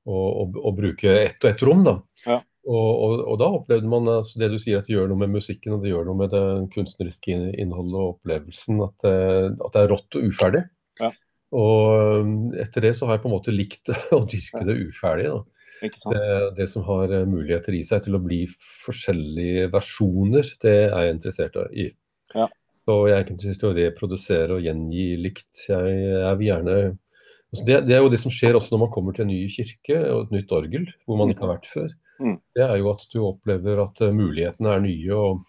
å, 0.07 0.15
å, 0.15 0.47
å 0.71 0.73
bruke 0.75 1.19
ett 1.21 1.39
og 1.43 1.51
ett 1.51 1.63
rom. 1.67 1.85
da. 1.87 1.97
Ja. 2.27 2.41
Og, 2.65 2.91
og, 3.05 3.19
og 3.29 3.39
da 3.43 3.49
opplevde 3.59 3.89
man 3.93 4.07
altså 4.09 4.39
det 4.41 4.49
du 4.55 4.59
sier, 4.63 4.79
at 4.81 4.87
det 4.89 4.95
gjør 4.95 5.11
noe 5.11 5.21
med 5.21 5.35
musikken 5.35 5.75
og 5.77 5.83
det 5.85 5.91
gjør 5.93 6.07
noe 6.09 6.17
med 6.23 6.31
det 6.33 6.45
kunstneriske 6.73 7.35
inn- 7.35 7.51
innholdet 7.61 7.99
og 8.01 8.15
opplevelsen. 8.15 8.79
At, 8.87 8.95
det- 9.05 9.51
at 9.67 9.75
det 9.75 9.83
er 9.83 9.91
rått 9.93 10.17
og 10.21 10.31
uferdig. 10.31 10.63
Ja. 11.03 11.11
Og 11.55 12.23
um, 12.25 12.31
etter 12.59 12.87
det 12.89 12.95
så 12.99 13.07
har 13.07 13.19
jeg 13.19 13.25
på 13.27 13.29
en 13.31 13.35
måte 13.37 13.53
likt 13.55 13.93
å 14.17 14.23
dyrke 14.27 14.65
det 14.67 14.79
uferdige. 14.89 15.43
Det, 15.85 16.23
det 16.57 16.65
som 16.71 16.85
har 16.87 17.11
eh, 17.13 17.27
muligheter 17.29 17.75
i 17.77 17.83
seg 17.85 18.07
til 18.07 18.17
å 18.17 18.21
bli 18.25 18.45
forskjellige 18.87 19.67
versjoner, 19.75 20.47
det 20.63 20.77
er 20.87 21.03
jeg 21.11 21.17
interessert 21.19 21.59
i. 21.77 21.91
Ja. 22.33 22.47
Så 22.85 22.97
jeg 23.11 23.17
er 23.19 23.25
ikke 23.27 23.35
interessert 23.35 23.65
i 23.65 23.69
å 23.69 23.75
reprodusere 23.77 24.57
og 24.57 24.65
gjengi 24.65 25.05
likt. 25.21 25.67
Jeg, 25.69 25.99
jeg 26.25 26.39
vil 26.41 26.49
gjerne 26.49 26.77
altså 26.89 27.67
det, 27.69 27.77
det 27.91 27.97
er 27.99 28.01
jo 28.05 28.11
det 28.15 28.21
som 28.23 28.33
skjer 28.33 28.57
også 28.59 28.73
når 28.75 28.83
man 28.87 28.93
kommer 28.97 29.15
til 29.17 29.27
en 29.27 29.31
ny 29.35 29.43
kirke 29.53 30.01
og 30.15 30.25
et 30.27 30.35
nytt 30.39 30.57
orgel, 30.57 30.89
hvor 31.05 31.21
man 31.21 31.31
ikke 31.35 31.45
har 31.47 31.53
vært 31.59 31.69
før. 31.71 31.93
Mm. 32.21 32.39
Det 32.55 32.63
er 32.63 32.79
jo 32.79 32.93
at 32.93 33.05
du 33.11 33.19
opplever 33.25 33.83
at 33.85 34.01
eh, 34.05 34.15
mulighetene 34.15 34.77
er 34.77 34.85
nye. 34.85 35.19
og 35.19 35.45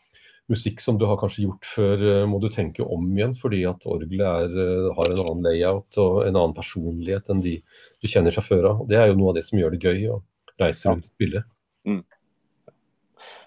Musikk 0.51 0.81
som 0.83 0.99
du 1.01 1.07
har 1.09 1.17
kanskje 1.17 1.47
gjort 1.47 1.65
før, 1.65 2.05
eh, 2.11 2.25
må 2.29 2.39
du 2.41 2.49
tenke 2.53 2.85
om 2.85 3.07
igjen, 3.15 3.33
fordi 3.37 3.63
at 3.69 3.87
orgelet 3.89 4.25
er, 4.25 4.55
eh, 4.65 4.91
har 4.97 5.11
en 5.11 5.23
annen 5.23 5.45
layout 5.47 5.99
og 6.01 6.21
en 6.25 6.35
annen 6.35 6.55
personlighet 6.57 7.31
enn 7.33 7.41
de 7.45 7.57
du 8.01 8.09
kjenner 8.09 8.35
fra 8.35 8.45
før 8.45 8.71
av. 8.71 8.87
Det 8.89 9.01
er 9.01 9.09
jo 9.09 9.19
noe 9.19 9.33
av 9.33 9.39
det 9.39 9.45
som 9.47 9.59
gjør 9.59 9.73
det 9.75 9.83
gøy 9.85 10.09
å 10.13 10.21
reise 10.61 10.89
rundt 10.89 11.09
og 11.09 11.15
spille. 11.17 11.45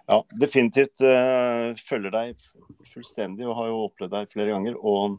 Ja, 0.09 0.23
definitivt 0.41 1.03
uh, 1.05 1.77
følger 1.85 2.15
deg 2.15 2.39
fullstendig 2.95 3.45
og 3.45 3.59
har 3.59 3.67
jo 3.69 3.83
opplevd 3.91 4.15
deg 4.15 4.31
flere 4.33 4.55
ganger. 4.55 4.79
Og, 4.81 5.19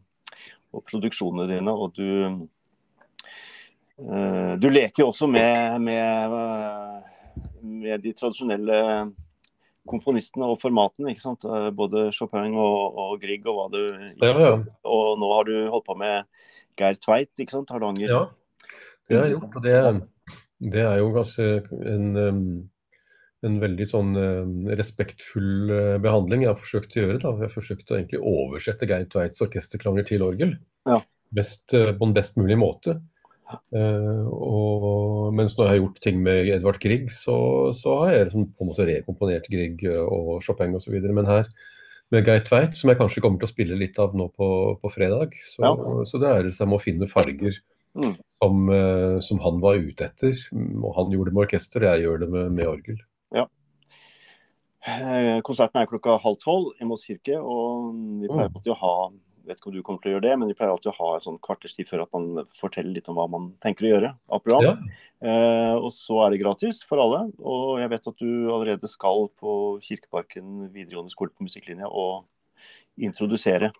og 0.74 0.86
produksjonene 0.90 1.46
dine. 1.52 1.74
Og 1.74 1.94
du 1.94 2.10
uh, 4.02 4.54
Du 4.58 4.68
leker 4.72 5.04
jo 5.04 5.12
også 5.12 5.28
med, 5.30 5.82
med, 5.84 6.34
eh, 6.34 6.89
med 7.64 8.04
de 8.06 8.14
tradisjonelle 8.18 8.80
komponistene 9.90 10.48
og 10.50 10.60
formatene. 10.62 11.14
ikke 11.14 11.24
sant? 11.24 11.46
Eh, 11.46 11.70
Både 11.76 12.10
Chopin 12.16 12.56
og, 12.56 12.98
og 13.00 13.16
Grieg 13.22 13.48
og 13.50 13.58
hva 13.58 13.68
du 13.74 13.82
Ja, 14.22 14.34
ja. 14.34 14.56
Og 14.86 15.20
nå 15.22 15.30
har 15.34 15.50
du 15.50 15.56
holdt 15.72 15.88
på 15.88 15.98
med 16.00 16.28
Geir 16.80 17.00
Tveit, 17.02 17.32
ikke 17.38 17.58
sant? 17.58 17.72
Hardanger. 17.74 18.10
Ja, 18.12 18.26
det 19.10 19.18
har 19.18 19.26
jeg 19.28 19.38
gjort. 19.38 19.56
Og 19.56 19.66
det, 19.66 19.78
det 20.76 20.84
er 20.86 21.00
jo 21.02 21.10
kanskje 21.16 21.48
en, 21.96 22.10
en 23.44 23.58
veldig 23.64 23.88
sånn 23.90 24.14
respektfull 24.80 25.74
uh, 25.74 25.98
behandling 26.04 26.46
jeg 26.46 26.54
har 26.54 26.62
forsøkt 26.62 26.96
å 26.96 27.04
gjøre. 27.04 27.22
da. 27.24 27.34
Jeg 27.42 27.50
har 27.50 27.56
forsøkt 27.56 27.92
å 27.92 27.98
egentlig 27.98 28.22
oversette 28.22 28.88
Geir 28.88 29.10
Tveits 29.12 29.44
orkesterklanger 29.44 30.08
til 30.08 30.24
orgel. 30.28 30.56
Ja. 30.88 31.02
best, 31.36 31.74
eh, 31.74 31.92
på 31.94 32.08
en 32.08 32.14
best 32.16 32.38
mulig 32.40 32.58
måte. 32.58 33.00
Eh, 33.50 34.28
og, 34.30 35.34
mens 35.34 35.56
når 35.58 35.66
jeg 35.66 35.72
har 35.74 35.80
gjort 35.82 36.00
ting 36.06 36.20
med 36.22 36.50
Edvard 36.54 36.80
Grieg, 36.84 37.10
så, 37.14 37.36
så 37.74 37.96
har 38.04 38.12
jeg 38.14 38.28
liksom 38.30 38.48
på 38.54 38.66
en 38.66 38.70
måte 38.70 38.86
rekomponert 38.90 39.50
Grieg 39.50 39.82
eh, 39.90 40.04
og 40.06 40.44
Chopin 40.46 40.76
osv. 40.78 40.94
Men 41.10 41.26
her 41.30 41.50
med 42.14 42.26
Geir 42.26 42.42
Tveit, 42.46 42.78
som 42.78 42.90
jeg 42.90 42.98
kanskje 43.00 43.22
kommer 43.22 43.42
til 43.42 43.50
å 43.50 43.54
spille 43.54 43.78
litt 43.78 43.98
av 44.02 44.14
nå 44.18 44.30
på, 44.38 44.50
på 44.82 44.92
fredag, 44.94 45.34
så, 45.46 45.62
Ja. 45.66 45.74
så 46.10 46.22
dreier 46.22 46.46
det 46.46 46.54
seg 46.58 46.70
å 46.70 46.82
finne 46.82 47.10
farger 47.10 47.58
Mm. 47.98 48.12
som, 48.38 48.70
eh, 48.70 49.16
som 49.26 49.40
han 49.42 49.58
var 49.60 49.80
ute 49.82 50.06
etter. 50.06 50.36
Og 50.54 50.92
han 50.96 51.10
gjorde 51.10 51.32
det 51.32 51.34
med 51.34 51.42
orkester, 51.48 51.82
jeg 51.82 52.04
gjør 52.06 52.20
det 52.22 52.28
med, 52.30 52.52
med 52.54 52.68
orgel. 52.70 53.00
Ja. 53.34 53.48
Konserten 55.44 55.82
er 55.82 55.90
klokka 55.90 56.20
halv 56.22 56.38
tolv 56.40 56.70
i 56.80 56.86
Moss 56.88 57.08
kirke, 57.10 57.36
og 57.42 57.90
vi 58.22 58.28
pleier 58.30 58.48
Mm. 58.48 58.56
alltid 58.56 58.74
å 58.74 58.78
ha 58.78 58.94
vet 59.50 59.60
ikke 59.60 59.72
om 59.72 59.76
du 59.76 59.84
kommer 59.84 60.04
til 60.04 60.12
å 60.12 60.16
gjøre 60.16 60.28
det, 60.28 60.34
men 60.40 60.52
vi 60.52 60.56
pleier 60.58 60.72
alltid 60.74 60.92
å 60.94 60.98
ha 61.00 61.12
et 61.18 61.26
sånn 61.28 61.40
kvarters 61.44 61.76
tid 61.76 61.90
før 61.90 62.06
at 62.06 62.16
man 62.16 62.48
forteller 62.58 62.96
litt 62.96 63.10
om 63.12 63.20
hva 63.20 63.28
man 63.32 63.52
tenker 63.64 63.88
å 63.88 63.94
gjøre 63.94 64.16
av 64.30 64.44
program. 64.46 64.68
Ja, 64.88 65.06
Eh, 65.20 65.76
og 65.76 65.90
så 65.92 66.22
er 66.24 66.32
det 66.32 66.38
gratis 66.40 66.78
for 66.88 67.02
alle. 67.04 67.26
Og 67.44 67.82
jeg 67.82 67.90
vet 67.92 68.06
at 68.08 68.22
du 68.22 68.30
allerede 68.54 68.88
skal 68.88 69.26
på 69.36 69.54
Kirkeparken 69.84 70.70
videregående 70.72 71.12
skole 71.12 71.34
på 71.36 71.44
musikklinja 71.44 71.90
og 71.92 72.24
introdusere 73.04 73.74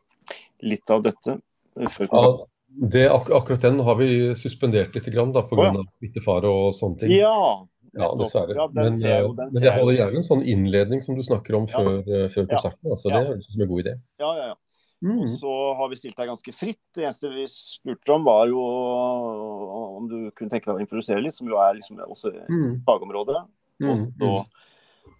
litt 0.68 0.92
av 0.92 1.06
dette. 1.06 1.38
eh, 1.80 1.88
Før 1.88 2.12
ja 2.12 2.26
det, 2.70 3.08
ak 3.10 3.32
akkurat 3.34 3.62
den 3.62 3.80
har 3.80 3.96
vi 3.98 4.36
suspendert 4.38 4.94
litt 4.96 5.08
pga. 5.10 5.24
Oh, 5.26 5.64
ja. 5.66 5.84
smittefare 5.98 6.50
og 6.50 6.74
sånne 6.78 7.00
ting. 7.00 7.18
Ja, 7.18 7.66
Ja, 7.98 8.12
dessverre. 8.14 8.54
Ja, 8.54 8.68
men, 8.70 9.00
jo, 9.02 9.32
eh, 9.34 9.48
men 9.50 9.64
jeg 9.64 9.74
holder 9.74 9.96
gjerne 9.96 10.20
en 10.22 10.26
sånn 10.28 10.44
innledning 10.46 11.02
som 11.02 11.16
du 11.18 11.24
snakker 11.26 11.56
om 11.58 11.66
før, 11.68 12.04
eh, 12.06 12.28
før 12.30 12.46
konserten. 12.52 12.92
Altså. 12.92 13.10
Det 13.10 13.22
høres 13.26 13.48
ut 13.48 13.54
som 13.56 13.64
en 13.66 13.72
god 13.72 13.82
idé. 13.82 13.94
Ja, 14.22 14.34
ja, 14.38 14.46
ja. 14.52 14.56
Mm. 15.00 15.20
Og 15.24 15.30
så 15.40 15.52
har 15.80 15.90
vi 15.92 15.96
stilt 15.96 16.18
deg 16.20 16.28
ganske 16.28 16.52
fritt. 16.54 16.82
Det 16.96 17.06
eneste 17.06 17.30
vi 17.32 17.46
spurte 17.48 18.12
om, 18.12 18.26
var 18.28 18.50
jo 18.52 18.60
om 20.00 20.10
du 20.12 20.18
kunne 20.36 20.52
tenke 20.52 20.68
deg 20.68 20.76
å 20.76 20.84
improvisere 20.84 21.22
litt, 21.24 21.38
som 21.38 21.48
jo 21.48 21.60
er 21.62 21.78
liksom 21.78 22.02
også 22.04 22.34
Mm. 22.50 22.82
fagområdet. 22.88 23.46
Mm. 23.80 23.90
Og, 23.92 24.12
så, 24.20 24.32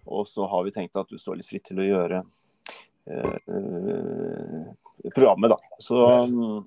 og 0.06 0.26
så 0.28 0.48
har 0.52 0.64
vi 0.66 0.74
tenkt 0.74 0.96
at 1.00 1.08
du 1.08 1.16
står 1.18 1.40
litt 1.40 1.48
fritt 1.48 1.64
til 1.70 1.80
å 1.80 1.86
gjøre 1.88 2.20
eh, 3.08 3.36
eh, 3.48 5.10
programmet, 5.16 5.50
da. 5.54 5.56
Så, 5.80 5.96
mm, 6.28 6.66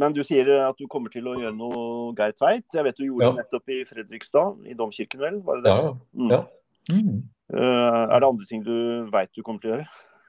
men 0.00 0.12
du 0.16 0.22
sier 0.24 0.48
at 0.64 0.76
du 0.80 0.86
kommer 0.88 1.12
til 1.12 1.28
å 1.28 1.36
gjøre 1.36 1.56
noe 1.56 2.14
Geir 2.16 2.32
Tveit. 2.36 2.64
Jeg 2.72 2.84
vet 2.84 2.96
du 2.96 3.04
gjorde 3.06 3.24
Ja. 3.28 3.32
det 3.32 3.44
nettopp 3.44 3.68
i 3.76 3.84
Fredrikstad, 3.88 4.66
i 4.66 4.74
Domkirken 4.74 5.20
vel? 5.20 5.40
Var 5.44 5.60
det 5.60 5.64
det? 5.68 5.76
Ja. 5.76 5.94
Mm. 6.16 6.30
ja. 6.32 6.42
Mm. 6.88 7.16
Uh, 7.52 8.04
er 8.12 8.20
det 8.20 8.28
andre 8.28 8.46
ting 8.48 8.62
du 8.64 9.08
veit 9.12 9.30
du 9.36 9.42
kommer 9.42 9.60
til 9.60 9.70
å 9.70 9.76
gjøre? 9.76 9.88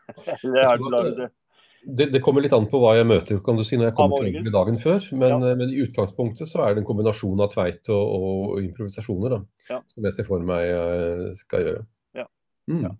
Eller 0.44 0.64
er 0.68 0.78
du, 0.80 0.90
lar 0.92 1.04
du 1.08 1.16
det 1.24 1.30
Det, 1.86 2.10
det 2.12 2.20
kommer 2.22 2.42
litt 2.44 2.54
an 2.54 2.68
på 2.70 2.80
hva 2.82 2.96
jeg 2.98 3.08
møter 3.08 3.40
kan 3.44 3.56
du 3.56 3.64
si, 3.64 3.78
når 3.80 3.90
jeg 3.90 3.96
kommer 3.96 4.20
til 4.26 4.36
orgel 4.36 4.52
dagen 4.54 4.78
før. 4.82 5.00
Men, 5.16 5.30
Ja. 5.30 5.38
eh, 5.52 5.56
men 5.56 5.70
i 5.70 5.80
utgangspunktet 5.86 6.48
så 6.52 6.66
er 6.66 6.74
det 6.76 6.82
en 6.84 6.88
kombinasjon 6.90 7.40
av 7.40 7.52
tveit 7.54 7.88
og, 7.90 8.16
og 8.54 8.64
improvisasjoner 8.64 9.30
da, 9.38 9.40
Ja. 9.70 9.82
som 9.88 10.04
jeg 10.04 10.14
ser 10.14 10.28
for 10.28 10.40
meg 10.40 11.36
skal 11.40 11.64
gjøre. 11.64 11.86
Ja. 12.16 12.26
Mm. 12.70 12.82
Ja. 12.84 12.92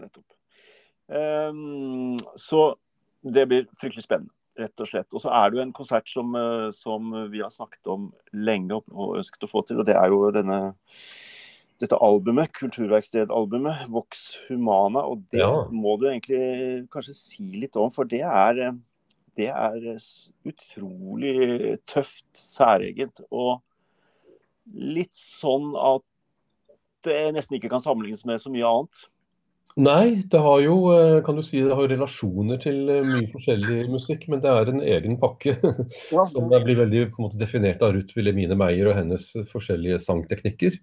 nettopp. 0.00 0.24
Um, 1.08 2.16
så 2.36 2.74
det 3.24 3.44
blir 3.48 3.66
fryktelig 3.76 4.04
spennende, 4.06 4.32
rett 4.58 4.80
og 4.80 4.88
slett. 4.88 5.12
Og 5.12 5.20
så 5.20 5.30
er 5.32 5.50
det 5.50 5.58
jo 5.58 5.62
en 5.66 5.72
konsert 5.76 6.08
som, 6.08 6.34
eh, 6.34 6.70
som 6.72 7.12
vi 7.30 7.40
har 7.44 7.50
snakket 7.50 7.86
om 7.92 8.12
lenge 8.32 8.72
og 8.72 9.16
ønsket 9.18 9.44
å 9.44 9.50
få 9.50 9.66
til, 9.66 9.78
og 9.80 9.86
det 9.86 9.96
er 9.96 10.08
jo 10.08 10.30
denne 10.34 10.74
dette 11.82 11.98
albumet, 11.98 12.52
kulturverkstedalbumet, 12.54 13.88
Vox 13.92 14.38
Humana. 14.48 15.04
Og 15.08 15.24
det 15.30 15.40
Ja. 15.40 15.66
må 15.70 15.98
du 15.98 16.06
egentlig 16.06 16.88
kanskje 16.88 17.14
si 17.14 17.42
litt 17.60 17.76
om, 17.76 17.90
for 17.90 18.04
det 18.04 18.22
er, 18.22 18.58
eh, 18.68 18.72
det 19.36 19.48
er 19.48 19.98
utrolig 20.46 21.78
tøft, 21.86 22.24
særegent. 22.34 23.20
Og 23.30 23.60
litt 24.72 25.14
sånn 25.14 25.74
at 25.76 26.02
det 27.02 27.34
nesten 27.34 27.58
ikke 27.58 27.70
kan 27.70 27.80
sammenlignes 27.80 28.24
med 28.24 28.40
så 28.40 28.50
mye 28.50 28.64
annet. 28.64 29.06
Nei, 29.76 30.22
det 30.30 30.38
har 30.38 30.60
jo 30.62 30.74
eh, 30.94 31.20
kan 31.26 31.34
du 31.34 31.42
si, 31.42 31.58
det 31.60 31.74
har 31.74 31.88
relasjoner 31.90 32.60
til 32.62 32.88
eh, 32.88 33.02
mye 33.02 33.26
forskjellig 33.32 33.88
musikk, 33.90 34.28
men 34.30 34.40
det 34.40 34.52
er 34.52 34.70
en 34.70 34.80
egen 34.80 35.16
pakke 35.18 35.56
som 36.30 36.46
blir 36.48 36.78
veldig 36.78 37.08
på 37.10 37.18
en 37.18 37.26
måte, 37.26 37.40
definert 37.40 37.82
av 37.82 37.96
Ruth 37.96 38.14
Wilhelmine 38.14 38.54
Meyer 38.54 38.92
og 38.92 39.00
hennes 39.00 39.32
forskjellige 39.50 39.98
sangteknikker. 40.04 40.78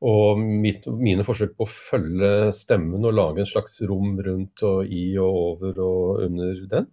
Og 0.00 0.38
mitt, 0.40 0.86
mine 0.88 1.24
forsøk 1.26 1.52
på 1.58 1.66
å 1.66 1.70
følge 1.70 2.30
stemmen 2.56 3.04
og 3.04 3.16
lage 3.18 3.42
en 3.42 3.48
slags 3.48 3.76
rom 3.84 4.14
rundt 4.24 4.62
og 4.64 4.88
i 4.88 5.10
og 5.20 5.40
over 5.42 5.80
og 5.84 6.22
under 6.24 6.62
den. 6.70 6.86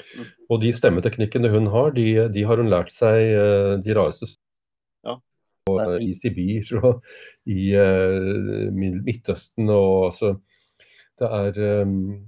Mm. 0.00 0.30
Og 0.50 0.62
de 0.62 0.72
stemmeteknikkene 0.74 1.50
hun 1.52 1.68
har, 1.74 1.92
de, 1.94 2.06
de 2.32 2.46
har 2.48 2.60
hun 2.60 2.72
lært 2.72 2.90
seg 2.94 3.20
eh, 3.34 3.74
de 3.84 3.94
rareste 3.96 4.32
Ja. 5.04 5.18
og, 5.68 5.98
i 6.02 6.14
Sibir 6.16 6.72
og 6.80 7.04
i 7.46 7.74
uh, 7.76 8.72
Midtøsten 8.74 9.68
og 9.68 10.08
altså 10.08 10.32
Det 11.20 11.28
er 11.28 11.84
um, 11.84 12.24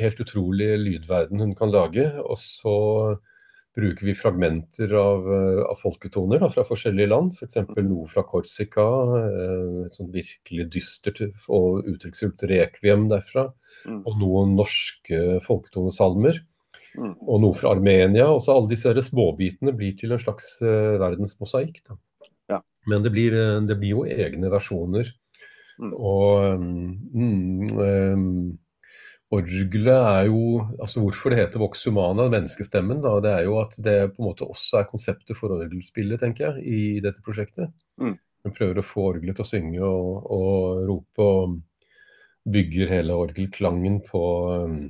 helt 0.00 0.20
utrolig 0.24 0.72
lydverden 0.80 1.44
hun 1.44 1.54
kan 1.54 1.70
lage. 1.70 2.08
Og 2.24 2.40
så 2.40 2.74
bruker 3.74 4.06
vi 4.06 4.14
fragmenter 4.14 4.94
av, 4.94 5.26
eh, 5.34 5.60
av 5.66 5.78
folketoner 5.80 6.40
da, 6.42 6.48
fra 6.52 6.64
forskjellige 6.68 7.10
land. 7.10 7.34
F.eks. 7.34 7.58
noe 7.82 8.06
fra 8.10 8.22
Korsika, 8.28 8.86
eh, 9.18 9.84
sånn 9.94 10.12
virkelig 10.14 10.68
dystert 10.74 11.22
og 11.48 11.88
uttrykksfullt 11.90 12.46
rekviem 12.50 13.08
derfra. 13.10 13.48
Mm. 13.84 14.02
Og 14.06 14.18
noen 14.20 14.54
norske 14.58 15.40
folketonesalmer. 15.44 16.40
Mm. 16.94 17.14
Og 17.26 17.40
noe 17.42 17.58
fra 17.58 17.74
Armenia. 17.74 18.28
Og 18.30 18.42
så 18.44 18.54
alle 18.54 18.70
disse 18.70 18.94
småbitene 19.08 19.74
blir 19.76 19.96
til 19.98 20.14
en 20.14 20.22
slags 20.22 20.56
uh, 20.62 20.94
verdensmosaikk. 21.02 21.82
Ja. 22.50 22.60
Men 22.90 23.02
det 23.02 23.14
blir, 23.14 23.34
eh, 23.34 23.60
det 23.66 23.78
blir 23.80 23.96
jo 23.96 24.04
egne 24.06 24.52
versjoner. 24.52 25.10
Mm. 25.82 25.92
Og 25.98 26.44
um, 26.54 26.92
um, 27.18 28.58
orgelet 29.32 29.94
er 29.94 30.26
jo 30.28 30.40
altså 30.78 31.02
Hvorfor 31.02 31.32
det 31.32 31.38
heter 31.40 31.62
Vox 31.62 31.84
Humana, 31.88 32.28
menneskestemmen, 32.32 33.00
da, 33.04 33.16
det 33.24 33.32
er 33.32 33.46
jo 33.48 33.58
at 33.62 33.76
det 33.82 33.96
på 34.14 34.22
en 34.22 34.28
måte 34.28 34.48
også 34.48 34.80
er 34.80 34.90
konseptet 34.90 35.36
for 35.38 35.54
orgelspillet, 35.56 36.20
tenker 36.20 36.50
jeg, 36.50 36.64
i 36.64 37.00
dette 37.04 37.24
prosjektet. 37.24 37.72
Mm. 38.00 38.16
Prøver 38.54 38.80
å 38.80 38.84
få 38.84 39.06
orgelet 39.14 39.38
til 39.38 39.46
å 39.46 39.48
synge 39.48 39.86
og, 39.88 40.26
og 40.34 40.82
rope, 40.90 41.24
og 41.24 41.60
bygger 42.54 42.92
hele 42.92 43.16
orgelklangen 43.16 44.02
på, 44.04 44.24
um, 44.66 44.80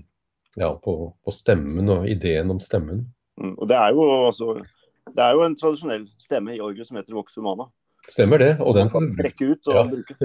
ja, 0.58 0.72
på, 0.74 0.96
på 1.22 1.34
stemmen 1.34 1.92
og 1.94 2.08
ideen 2.10 2.50
om 2.50 2.58
stemmen. 2.62 3.04
Mm. 3.38 3.54
Og 3.54 3.68
det 3.70 3.78
er 3.78 3.94
jo 3.94 4.08
altså 4.26 4.56
det 5.14 5.22
er 5.22 5.34
jo 5.36 5.42
en 5.44 5.56
tradisjonell 5.58 6.04
stemme 6.22 6.54
i 6.54 6.62
orgelet 6.64 6.88
som 6.88 6.98
heter 6.98 7.16
Vox 7.16 7.36
Humana. 7.38 7.68
Stemmer 8.08 8.40
det, 8.40 8.52
og 8.60 8.74
den 8.76 8.90
kan 8.92 9.10
får, 9.10 9.18
trekke 9.20 9.50
ut 9.52 9.68
og 9.68 9.76
Ja. 9.76 9.84
bruke. 9.88 10.16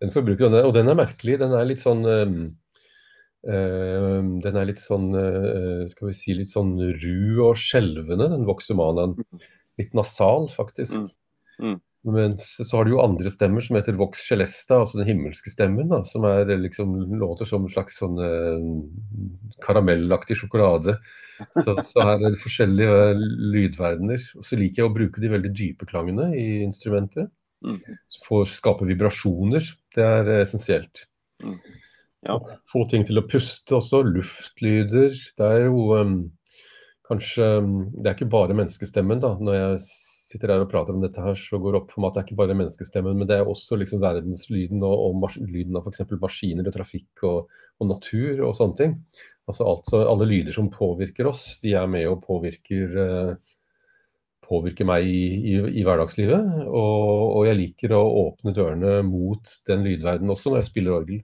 Den 0.00 0.10
får 0.14 0.24
bruke 0.24 0.44
denne, 0.44 0.64
og 0.66 0.74
den 0.76 0.88
er 0.88 0.98
merkelig. 0.98 1.38
Den 1.40 1.54
er 1.56 1.68
litt 1.68 1.82
sånn 1.82 2.02
um, 2.04 2.40
Den 3.46 4.56
er 4.58 4.66
litt 4.66 4.80
sånn, 4.82 5.12
uh, 5.14 5.84
skal 5.86 6.08
vi 6.08 6.14
si, 6.16 6.34
litt 6.34 6.50
sånn 6.50 6.72
ru 6.74 7.44
og 7.46 7.60
skjelvende, 7.60 8.26
den 8.32 8.48
voksumanaen. 8.48 9.14
Litt 9.78 9.94
nasal, 9.94 10.48
faktisk. 10.50 11.06
Mm. 11.06 11.12
Mm. 11.62 11.78
Mens 12.06 12.46
så 12.62 12.76
har 12.76 12.86
du 12.86 12.92
jo 12.94 13.00
andre 13.02 13.30
stemmer 13.32 13.64
som 13.64 13.76
heter 13.76 13.96
Vox 13.98 14.20
Celesta, 14.28 14.80
altså 14.82 15.00
den 15.00 15.08
himmelske 15.10 15.50
stemmen, 15.50 15.88
da, 15.90 16.00
som 16.06 16.24
er 16.28 16.50
liksom 16.60 16.94
låter 17.18 17.48
som 17.48 17.66
en 17.66 17.72
slags 17.72 17.98
sånn 17.98 18.20
eh, 18.22 18.68
karamellaktig 19.64 20.38
sjokolade. 20.38 20.94
Så, 21.58 21.74
så 21.90 22.06
her 22.06 22.22
er 22.22 22.36
det 22.36 22.42
forskjellige 22.42 23.00
eh, 23.08 23.24
lydverdener. 23.56 24.22
Og 24.38 24.46
så 24.46 24.60
liker 24.60 24.82
jeg 24.82 24.88
å 24.88 24.94
bruke 24.94 25.22
de 25.22 25.32
veldig 25.34 25.52
dype 25.58 25.90
klangene 25.90 26.30
i 26.38 26.46
instrumentet. 26.64 27.32
Mm. 27.66 27.80
For 28.24 28.44
å 28.44 28.48
skape 28.48 28.86
vibrasjoner. 28.88 29.66
Det 29.94 30.06
er 30.06 30.32
eh, 30.36 30.42
essensielt. 30.46 31.08
Mm. 31.42 31.58
Ja. 32.26 32.38
Få 32.72 32.84
ting 32.90 33.06
til 33.06 33.20
å 33.20 33.26
puste 33.28 33.76
også. 33.78 34.02
Luftlyder. 34.06 35.14
Det 35.38 35.48
er 35.48 35.68
jo 35.68 35.88
um, 35.94 36.18
kanskje 37.08 37.48
um, 37.62 37.74
Det 37.94 38.10
er 38.10 38.16
ikke 38.16 38.32
bare 38.32 38.56
menneskestemmen, 38.58 39.22
da. 39.22 39.34
Når 39.38 39.58
jeg 39.58 39.82
sitter 40.28 40.52
der 40.52 40.64
og 40.64 40.70
prater 40.72 40.96
om 40.96 41.04
dette 41.04 41.22
her, 41.24 41.38
så 41.38 41.60
går 41.62 41.74
det 41.74 41.80
opp 41.82 41.94
for 41.94 42.04
meg 42.04 42.10
at 42.10 42.18
det 42.18 42.22
er 42.22 42.28
ikke 42.28 42.40
bare 42.42 42.58
menneskestemmen, 42.58 43.16
men 43.16 43.28
det 43.30 43.38
er 43.38 43.48
også 43.48 43.78
liksom 43.80 44.02
verdenslyden 44.02 44.82
og, 44.84 45.04
og 45.06 45.22
mas 45.22 45.38
lyden 45.40 45.78
av 45.78 45.88
f.eks. 45.88 46.04
maskiner 46.20 46.68
og 46.68 46.74
trafikk 46.74 47.24
og, 47.24 47.54
og 47.80 47.88
natur 47.94 48.42
og 48.44 48.52
sånne 48.58 48.80
ting. 48.82 48.98
Altså, 49.48 49.64
altså 49.64 50.02
alle 50.04 50.28
lyder 50.28 50.52
som 50.52 50.68
påvirker 50.68 51.30
oss, 51.30 51.54
de 51.62 51.72
er 51.80 51.88
med 51.88 52.10
og 52.10 52.20
påvirker 52.26 52.98
uh, 52.98 53.48
påvirker 54.48 54.86
meg 54.88 55.06
i, 55.08 55.22
i, 55.52 55.56
i 55.80 55.84
hverdagslivet. 55.86 56.66
Og, 56.66 57.24
og, 57.38 57.42
jeg 57.48 57.58
liker 57.58 57.94
å 57.96 58.02
åpne 58.26 58.54
dørene 58.56 58.94
mot 59.06 59.56
den 59.68 59.84
lydverdenen 59.86 60.32
også 60.34 60.52
når 60.52 60.62
jeg 60.62 60.70
spiller 60.70 61.00
orgel. 61.00 61.22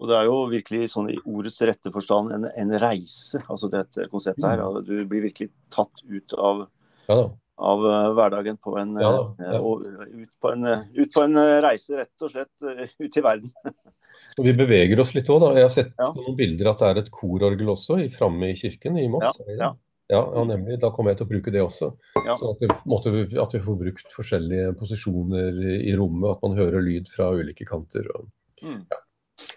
Og 0.00 0.08
det 0.10 0.16
er 0.18 0.24
jo 0.26 0.40
virkelig 0.50 0.90
sånn 0.90 1.10
i 1.12 1.18
ordets 1.24 1.60
rette 1.62 1.90
forstand 1.94 2.32
en, 2.34 2.44
en 2.50 2.72
reise, 2.82 3.38
altså 3.48 3.70
dette 3.70 4.08
konseptet 4.10 4.44
her. 4.44 4.58
Mm. 4.64 4.84
Du 4.84 4.94
blir 5.06 5.22
virkelig 5.30 5.50
tatt 5.70 6.02
ut 6.08 6.34
av, 6.38 6.66
Ja 7.08 7.22
av 7.56 7.84
eh, 7.86 8.08
hverdagen 8.18 8.56
på 8.58 8.72
en, 8.80 8.96
Ja, 8.98 9.10
eh, 9.38 9.52
ja. 9.54 9.58
og 9.62 9.84
ut 9.86 10.30
på 10.42 10.50
en, 10.50 10.64
eh, 10.66 10.80
ut 10.98 11.12
på 11.14 11.22
en 11.22 11.36
eh, 11.38 11.60
reise, 11.62 11.94
rett 12.00 12.24
og 12.26 12.32
slett, 12.32 12.50
eh, 12.66 12.88
ut 12.98 13.16
i 13.16 13.22
verden. 13.22 13.52
Og 14.38 14.44
vi 14.48 14.52
beveger 14.58 14.98
oss 14.98 15.12
litt 15.14 15.30
òg, 15.30 15.38
da. 15.44 15.52
Jeg 15.54 15.62
har 15.68 15.70
sett 15.70 15.92
Ja. 15.98 16.08
noen 16.16 16.34
bilder 16.34 16.72
at 16.72 16.82
det 16.82 16.88
er 16.88 16.98
et 17.04 17.10
kororgel 17.14 17.70
også 17.70 18.00
i, 18.02 18.08
framme 18.10 18.48
i 18.50 18.56
kirken 18.58 18.98
i 18.98 19.06
Moss. 19.08 19.38
Ja, 19.46 19.54
ja. 19.60 19.68
Ja, 20.10 20.20
ja, 20.34 20.42
nemlig. 20.50 20.80
Da 20.82 20.90
kommer 20.90 21.14
jeg 21.14 21.20
til 21.22 21.26
å 21.28 21.30
bruke 21.30 21.52
det 21.54 21.62
også. 21.62 21.92
Ja. 22.26 22.34
Så 22.34 22.50
at, 22.56 22.66
vi- 22.66 23.38
at 23.38 23.54
vi 23.54 23.62
får 23.68 23.78
brukt 23.84 24.10
forskjellige 24.18 24.74
posisjoner 24.82 25.62
i, 25.78 25.94
rommet, 25.94 26.34
at 26.34 26.42
man 26.42 26.58
hører 26.58 26.82
lyd 26.82 27.06
fra 27.08 27.30
ulike 27.38 27.64
kanter. 27.70 28.10
Og, 28.18 28.26
Mm. 28.64 28.82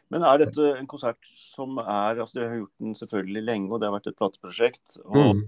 Men 0.09 0.23
er 0.25 0.41
dette 0.41 0.71
en 0.79 0.87
konsert 0.89 1.17
som 1.37 1.77
er 1.83 2.21
altså 2.23 2.39
Dere 2.39 2.49
har 2.49 2.59
gjort 2.63 2.83
den 2.83 2.95
selvfølgelig 2.97 3.43
lenge, 3.45 3.71
og 3.71 3.79
det 3.81 3.89
har 3.89 3.95
vært 3.99 4.07
et 4.11 4.17
plateprosjekt. 4.17 4.97
Og, 5.05 5.17
Mm. 5.17 5.43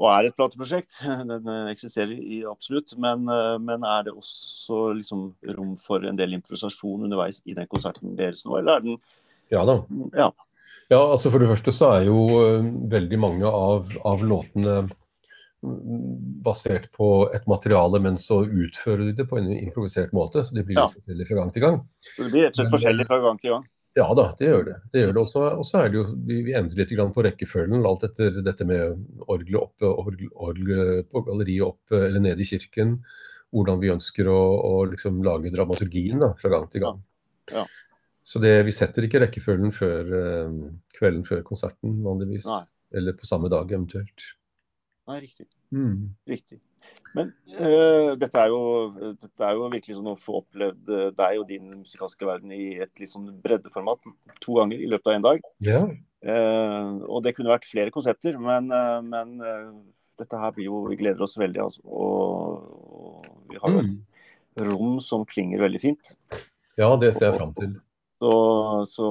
og 0.00 0.06
er 0.12 0.28
et 0.30 0.36
plateprosjekt. 0.36 1.00
Den 1.32 1.48
eh, 1.52 1.72
eksisterer 1.72 2.14
i 2.16 2.42
absolutt. 2.48 2.94
Men, 2.98 3.28
eh, 3.28 3.58
men 3.58 3.84
er 3.84 4.06
det 4.08 4.14
også 4.14 4.94
liksom 4.98 5.26
rom 5.56 5.76
for 5.76 6.04
en 6.08 6.16
del 6.16 6.32
improvisasjon 6.38 7.04
underveis 7.04 7.42
i 7.46 7.54
den 7.54 7.68
konserten 7.68 8.16
deres 8.16 8.44
nå, 8.46 8.58
eller 8.58 8.76
er 8.78 8.80
den 8.88 8.98
Ja 9.52 9.64
da. 9.68 9.82
Ja. 10.16 10.30
Ja, 10.90 10.98
altså 11.12 11.30
For 11.30 11.38
det 11.40 11.48
første 11.48 11.72
så 11.72 11.92
er 11.98 12.06
jo 12.08 12.18
eh, 12.40 12.64
veldig 12.92 13.18
mange 13.20 13.48
av, 13.48 13.92
av 14.04 14.24
låtene 14.24 14.90
basert 15.62 16.88
på 16.96 17.08
et 17.34 17.44
materiale, 17.46 18.00
men 18.02 18.16
så 18.18 18.40
utfører 18.44 19.04
de 19.08 19.12
det 19.20 19.28
på 19.30 19.38
en 19.38 19.50
improvisert 19.54 20.12
måte. 20.16 20.42
Så 20.44 20.56
de 20.56 20.64
blir 20.66 20.78
Ja. 20.78 20.88
litt 20.88 20.98
forskjellige 21.04 21.28
fra 21.28 21.36
gang 21.38 21.52
til 21.52 21.62
gang. 21.62 21.78
Så 22.00 22.24
det 22.24 22.32
blir 22.32 22.42
rett 22.42 22.58
og 22.58 22.62
slett 22.62 22.74
forskjellig 22.74 23.06
fra 23.06 23.20
gang 23.22 23.38
til 23.40 23.50
gang. 23.54 23.68
Ja 23.94 24.06
da, 24.16 24.34
det 24.38 24.46
gjør 24.48 24.64
det. 24.64 24.74
det, 24.92 25.00
gjør 25.02 25.12
det. 25.12 25.20
Og 25.20 25.64
så 25.68 25.82
er 25.82 25.88
det 25.90 25.98
jo, 25.98 26.04
vi, 26.26 26.42
vi 26.42 26.54
endrer 26.56 26.78
litt 26.80 26.94
grann 26.96 27.12
på 27.12 27.24
rekkefølgen. 27.26 27.84
Alt 27.86 28.04
etter 28.08 28.42
dette 28.42 28.64
med 28.64 28.96
orgelet 29.28 29.60
opp, 29.60 29.82
orgel, 29.82 30.30
orgel 30.32 31.04
på 31.04 31.22
galleriet 31.26 31.66
opp 31.66 31.92
eller 31.92 32.20
nede 32.24 32.40
i 32.40 32.48
kirken. 32.48 33.02
Hvordan 33.52 33.80
vi 33.82 33.92
ønsker 33.92 34.26
å, 34.32 34.40
å 34.64 34.84
liksom 34.88 35.22
lage 35.22 35.52
dramaturgien 35.52 36.18
da, 36.24 36.32
fra 36.40 36.48
gang 36.54 36.70
til 36.72 36.80
gang. 36.86 37.02
Ja. 37.52 37.66
Så 38.24 38.40
det, 38.40 38.54
vi 38.64 38.72
setter 38.72 39.04
ikke 39.04 39.20
rekkefølgen 39.26 39.74
før 39.76 40.12
eh, 40.16 40.56
kvelden 40.96 41.24
før 41.28 41.42
konserten 41.44 42.00
vanligvis. 42.02 42.46
Nei. 42.48 42.62
Eller 42.96 43.12
på 43.12 43.28
samme 43.28 43.50
dag 43.52 43.68
eventuelt. 43.72 44.24
Nei, 45.10 45.16
riktig. 45.24 45.48
Mm. 45.74 46.12
Riktig. 46.30 46.60
Men 47.16 47.30
uh, 47.58 48.12
dette, 48.18 48.38
er 48.38 48.50
jo, 48.52 48.60
dette 49.20 49.44
er 49.46 49.56
jo 49.56 49.68
virkelig 49.72 49.96
sånn 49.98 50.10
å 50.12 50.16
få 50.18 50.40
opplevd 50.40 50.90
eh, 50.92 51.08
deg 51.16 51.40
og 51.40 51.46
din 51.48 51.66
musikalske 51.82 52.26
verden 52.26 52.52
i 52.54 52.78
et 52.82 53.00
litt 53.00 53.12
sånn 53.12 53.28
breddeformat 53.42 54.02
to 54.42 54.56
ganger 54.58 54.80
i 54.80 54.88
løpet 54.90 55.10
av 55.10 55.16
en 55.18 55.26
dag. 55.26 55.48
Ja. 55.64 55.82
Uh, 56.22 57.02
og 57.10 57.22
det 57.26 57.34
kunne 57.36 57.50
vært 57.52 57.66
flere 57.68 57.92
konsepter, 57.94 58.38
men, 58.38 58.70
uh, 58.70 59.00
men 59.02 59.36
dette 60.20 60.38
her 60.38 60.52
blir 60.54 60.68
jo 60.68 60.84
Vi 60.90 60.98
gleder 61.00 61.24
oss 61.26 61.34
veldig, 61.40 61.64
altså. 61.64 61.82
Og, 61.82 62.66
og 62.92 63.30
vi 63.50 63.60
har 63.62 63.76
jo 63.76 63.82
et 63.84 63.92
Mm. 63.92 64.68
rom 64.68 65.00
som 65.00 65.24
klinger 65.24 65.62
veldig 65.64 65.80
fint. 65.80 66.16
ja, 66.76 66.90
det 67.00 67.14
ser 67.16 67.30
jeg 67.30 67.38
fram 67.40 67.54
til. 67.56 67.76
Så, 68.22 68.32
så 68.86 69.06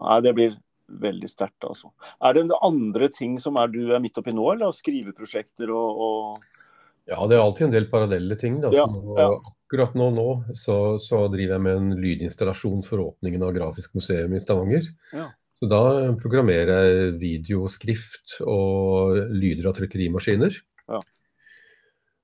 Nei, 0.00 0.20
det 0.24 0.34
blir 0.36 0.54
veldig 1.02 1.30
sterkt, 1.30 1.64
altså. 1.66 1.92
Er 2.24 2.36
det 2.36 2.46
andre 2.60 3.08
ting 3.14 3.38
som 3.42 3.58
er 3.60 3.70
du 3.72 3.82
er 3.94 4.02
midt 4.02 4.18
oppi 4.20 4.34
nå, 4.34 4.46
eller 4.54 4.74
skriveprosjekter 4.76 5.72
og, 5.74 6.04
og 6.06 7.10
Ja, 7.10 7.20
det 7.26 7.36
er 7.36 7.42
alltid 7.42 7.68
en 7.68 7.74
del 7.74 7.88
parallelle 7.90 8.36
ting. 8.38 8.60
Da. 8.62 8.72
Ja, 8.74 8.86
nå, 8.90 9.16
ja. 9.18 9.28
Akkurat 9.70 9.94
nå, 9.98 10.08
nå 10.14 10.28
så, 10.58 10.98
så 11.02 11.24
driver 11.30 11.56
jeg 11.56 11.64
med 11.66 11.76
en 11.78 11.92
lydinstallasjon 12.02 12.82
for 12.86 13.02
åpningen 13.04 13.44
av 13.46 13.54
Grafisk 13.54 13.94
museum 13.98 14.34
i 14.34 14.42
Stavanger. 14.42 14.88
Ja. 15.14 15.28
Så 15.60 15.68
da 15.68 15.82
programmerer 16.16 16.88
jeg 16.88 17.14
videoskrift 17.20 18.38
og 18.48 19.18
lyder 19.30 19.68
av 19.68 19.76
trykkerimaskiner. 19.76 20.56
Ja. 20.88 21.00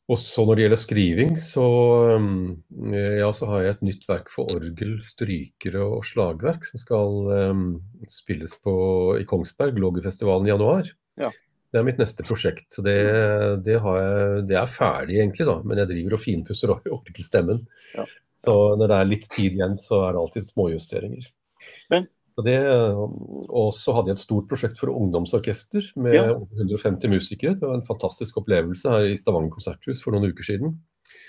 Og 0.07 0.19
så 0.23 0.45
når 0.47 0.55
det 0.55 0.63
gjelder 0.63 0.79
skriving, 0.79 1.33
så, 1.41 1.65
um, 2.15 2.53
ja, 2.95 3.27
så 3.35 3.49
har 3.51 3.65
jeg 3.65 3.75
et 3.75 3.81
nytt 3.89 4.05
verk 4.07 4.29
for 4.31 4.53
orgel, 4.55 4.93
strykere 5.03 5.83
og 5.83 6.05
slagverk 6.07 6.69
som 6.69 6.79
skal 6.79 7.17
um, 7.51 7.65
spilles 8.07 8.55
på, 8.63 8.77
i 9.19 9.27
Kongsberg, 9.27 9.81
Lågerfestivalen 9.83 10.47
i 10.47 10.53
januar. 10.53 10.93
Ja. 11.19 11.33
Det 11.75 11.81
er 11.81 11.89
mitt 11.89 11.99
neste 11.99 12.23
prosjekt. 12.25 12.69
så 12.71 12.85
det, 12.87 12.95
det, 13.67 13.81
har 13.83 13.99
jeg, 13.99 14.45
det 14.53 14.61
er 14.61 14.71
ferdig 14.71 15.19
egentlig, 15.19 15.49
da. 15.51 15.59
Men 15.67 15.83
jeg 15.83 15.91
driver 15.91 16.15
og 16.15 16.23
finpusser 16.23 16.73
or- 16.77 16.92
orgelstemmen. 17.01 17.64
Ja. 17.99 18.07
Så 18.47 18.55
når 18.79 18.92
det 18.92 19.01
er 19.01 19.11
litt 19.11 19.27
tid 19.33 19.59
igjen, 19.59 19.75
så 19.81 20.05
er 20.07 20.14
det 20.14 20.23
alltid 20.23 20.47
småjusteringer. 20.53 21.33
Men- 21.90 22.07
Det, 22.44 22.57
og 23.49 23.70
så 23.72 23.94
hadde 23.96 24.11
jeg 24.11 24.18
et 24.18 24.22
stort 24.27 24.49
prosjekt 24.51 24.77
for 24.77 24.90
ungdomsorkester 24.92 25.87
med 25.96 26.14
Ja. 26.18 26.35
150 26.37 27.09
musikere. 27.09 27.55
Det 27.57 27.62
var 27.64 27.79
en 27.79 27.87
fantastisk 27.87 28.37
opplevelse 28.42 28.90
her 28.92 29.07
i 29.09 29.16
Stavanger 29.16 29.51
konserthus 29.55 30.03
for 30.05 30.12
noen 30.12 30.29
uker 30.33 30.44
siden. 30.44 30.75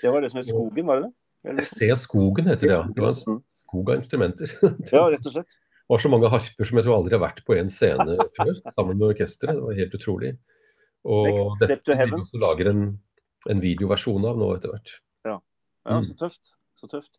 Det 0.02 0.12
var 0.12 0.20
det 0.20 0.30
som 0.32 0.38
het 0.42 0.50
Skogen, 0.50 0.86
var 0.86 1.00
det 1.00 1.08
det? 1.08 1.14
Eller? 1.48 1.62
Se 1.64 1.88
skogen 1.96 2.44
heter 2.50 2.66
det, 2.68 2.74
ja. 2.76 2.82
Det 2.92 3.00
var 3.00 3.14
en 3.14 3.38
Mm. 3.38 3.42
skog 3.64 3.90
av 3.90 3.96
instrumenter. 3.96 4.46
Ja, 4.92 5.06
rett 5.08 5.24
og 5.26 5.32
slett. 5.32 5.48
Det 5.48 5.88
var 5.94 5.98
så 6.04 6.10
mange 6.12 6.28
harper 6.28 6.64
som 6.68 6.76
jeg 6.76 6.84
tror 6.84 6.96
aldri 6.98 7.16
har 7.16 7.24
vært 7.24 7.44
på 7.46 7.56
en 7.56 7.68
scene 7.72 8.16
før, 8.36 8.52
sammen 8.76 8.98
med 8.98 9.08
orkesteret. 9.14 9.56
Det 9.56 9.64
var 9.64 9.72
helt 9.80 9.94
utrolig. 9.96 10.36
Og 11.08 11.24
Next 11.24 11.56
step 11.56 11.68
dette 11.72 11.96
vil 11.96 12.10
vi 12.12 12.20
også 12.20 12.38
lager 12.42 12.68
en, 12.68 12.82
en 13.48 13.60
videoversjon 13.64 14.24
av 14.28 14.36
nå 14.36 14.50
etter 14.58 14.68
hvert. 14.74 14.92
Ja, 15.24 15.38
ja, 15.88 16.02
så 16.04 16.12
tøft. 16.20 16.52
Så 16.76 16.86
tøft. 16.90 17.16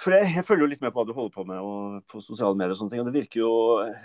For 0.00 0.14
jeg, 0.16 0.30
jeg 0.34 0.44
følger 0.46 0.64
jo 0.64 0.70
litt 0.72 0.82
med 0.82 0.92
på 0.92 1.00
hva 1.00 1.06
du 1.06 1.14
holder 1.16 1.34
på 1.34 1.44
med 1.46 1.60
og 1.62 2.00
på 2.10 2.20
sosiale 2.24 2.56
medier 2.58 2.74
og 2.74 2.80
sånne 2.80 2.94
ting. 2.94 3.02
Og 3.04 3.10
det 3.10 3.18
virker 3.20 3.44
jo 3.44 3.52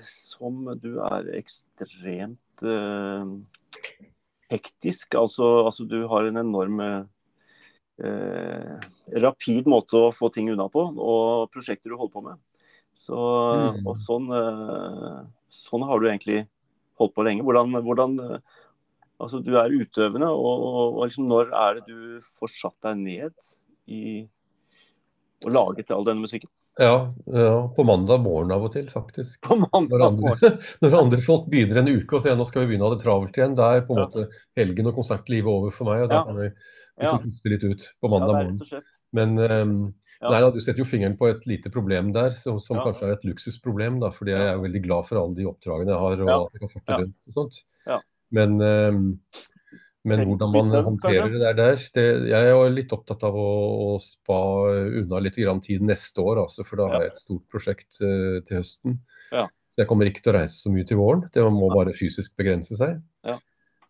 som 0.06 0.68
du 0.78 0.92
er 1.06 1.32
ekstremt 1.40 2.66
eh, 2.66 3.32
hektisk. 4.54 5.18
Altså, 5.18 5.48
altså 5.66 5.88
du 5.90 6.04
har 6.12 6.30
en 6.30 6.38
enorm 6.44 6.78
eh, 6.86 7.02
rapid 9.26 9.70
måte 9.70 9.98
å 9.98 10.14
få 10.16 10.30
ting 10.34 10.54
unna 10.54 10.70
på, 10.72 10.86
og 10.94 11.50
prosjekter 11.54 11.90
du 11.90 11.98
holder 11.98 12.16
på 12.16 12.26
med. 12.30 12.46
Så, 13.00 13.18
Mm. 13.18 13.86
Og 13.88 13.96
sånn, 13.98 14.30
eh, 14.36 15.20
sånn 15.50 15.84
har 15.88 16.00
du 16.00 16.10
egentlig 16.10 16.44
holdt 17.00 17.16
på 17.16 17.26
lenge. 17.26 17.46
Hvordan, 17.48 17.74
hvordan 17.82 18.42
Altså, 19.20 19.42
du 19.44 19.52
er 19.60 19.74
utøvende, 19.76 20.30
og, 20.32 20.62
og, 20.64 20.94
og 20.96 21.02
liksom, 21.10 21.26
når 21.28 21.50
er 21.52 21.74
det 21.76 21.82
du 21.90 22.28
får 22.38 22.54
satt 22.54 22.78
deg 22.86 23.02
ned 23.02 23.34
i 23.92 24.04
og 25.46 25.52
laget 25.56 25.92
all 25.96 26.04
denne 26.08 26.22
musikken? 26.26 26.50
Ja, 26.80 27.14
ja, 27.28 27.54
på 27.76 27.84
mandag 27.88 28.22
morgen 28.24 28.52
av 28.56 28.64
og 28.68 28.74
til, 28.74 28.88
faktisk. 28.92 29.42
På 29.44 29.56
mandag 29.60 29.90
morgen. 30.16 30.36
andre, 30.38 30.52
når 30.84 30.98
andre 31.00 31.22
folk 31.26 31.48
begynner 31.52 31.82
en 31.82 31.92
uke 31.92 32.16
og 32.18 32.24
sier 32.24 32.36
nå 32.40 32.46
skal 32.48 32.64
vi 32.64 32.72
begynne 32.74 32.86
å 32.88 32.92
ha 32.92 32.96
det 32.96 33.04
travelt 33.04 33.40
igjen, 33.40 33.56
da 33.58 33.72
er 33.76 33.82
på 33.88 33.96
en 33.96 34.04
Ja. 34.04 34.06
måte 34.08 34.28
helgen 34.60 34.88
og 34.92 34.96
konsertlivet 35.00 35.50
over 35.52 35.72
for 35.76 35.90
meg. 35.92 36.04
og 36.04 36.10
Da 36.10 36.16
Ja. 36.22 36.24
kan 36.30 36.36
vi 36.40 36.50
Ja, 37.00 37.12
liksom 37.14 37.24
puste 37.32 37.50
litt 37.50 37.64
ut 37.64 37.84
på 38.04 38.08
ja, 38.08 38.12
mandag 38.14 38.34
morgen. 38.36 38.58
og 38.62 38.68
slett. 38.68 38.84
Men 39.14 39.38
um, 39.40 39.94
Ja. 40.22 40.30
nei 40.30 40.40
da, 40.42 40.50
du 40.52 40.60
setter 40.60 40.84
jo 40.84 40.86
fingeren 40.86 41.18
på 41.18 41.30
et 41.30 41.46
lite 41.48 41.72
problem 41.72 42.12
der, 42.14 42.30
som, 42.32 42.60
som 42.60 42.78
Ja. 42.78 42.84
kanskje 42.84 43.08
er 43.08 43.12
et 43.14 43.24
luksusproblem. 43.24 44.00
da, 44.02 44.10
fordi 44.12 44.32
jeg 44.36 44.42
er 44.54 44.58
veldig 44.60 44.84
glad 44.84 45.06
for 45.08 45.16
alle 45.24 45.36
de 45.36 45.46
oppdragene 45.48 45.88
jeg 45.96 46.00
har, 46.00 46.22
og 46.22 46.28
Ja. 46.28 46.42
at 46.44 46.52
jeg 46.54 46.60
kan 46.60 46.70
forte 46.70 46.90
Ja. 46.92 46.98
rundt 46.98 47.16
og 47.28 47.34
sånt. 47.34 47.64
Ja. 47.88 48.00
Men, 48.32 48.60
ehm, 48.60 49.20
men 50.08 50.24
hvordan 50.24 50.52
man 50.54 50.70
håndterer 50.86 51.34
det 51.34 51.54
der, 51.58 51.82
det, 51.96 52.04
Jeg 52.30 52.40
er 52.40 52.54
jo 52.54 52.68
litt 52.72 52.94
opptatt 52.96 53.24
av 53.28 53.36
å, 53.36 53.50
å 53.90 53.90
spa 54.04 54.40
unna 55.02 55.20
litt 55.24 55.40
grann 55.40 55.60
tid 55.64 55.84
neste 55.84 56.24
år, 56.24 56.46
altså, 56.46 56.64
for 56.68 56.80
da 56.80 56.88
har 56.94 57.04
jeg 57.04 57.14
et 57.14 57.24
stort 57.26 57.46
prosjekt 57.52 58.00
uh, 58.00 58.40
til 58.48 58.62
høsten. 58.62 59.00
Ja. 59.34 59.50
Jeg 59.80 59.88
kommer 59.90 60.10
ikke 60.10 60.24
til 60.24 60.34
å 60.34 60.38
reise 60.40 60.56
så 60.60 60.72
mye 60.72 60.88
til 60.88 61.00
våren. 61.00 61.26
Det 61.32 61.44
må 61.56 61.70
bare 61.72 61.96
fysisk 61.96 62.34
begrense 62.40 62.76
seg. 62.80 62.98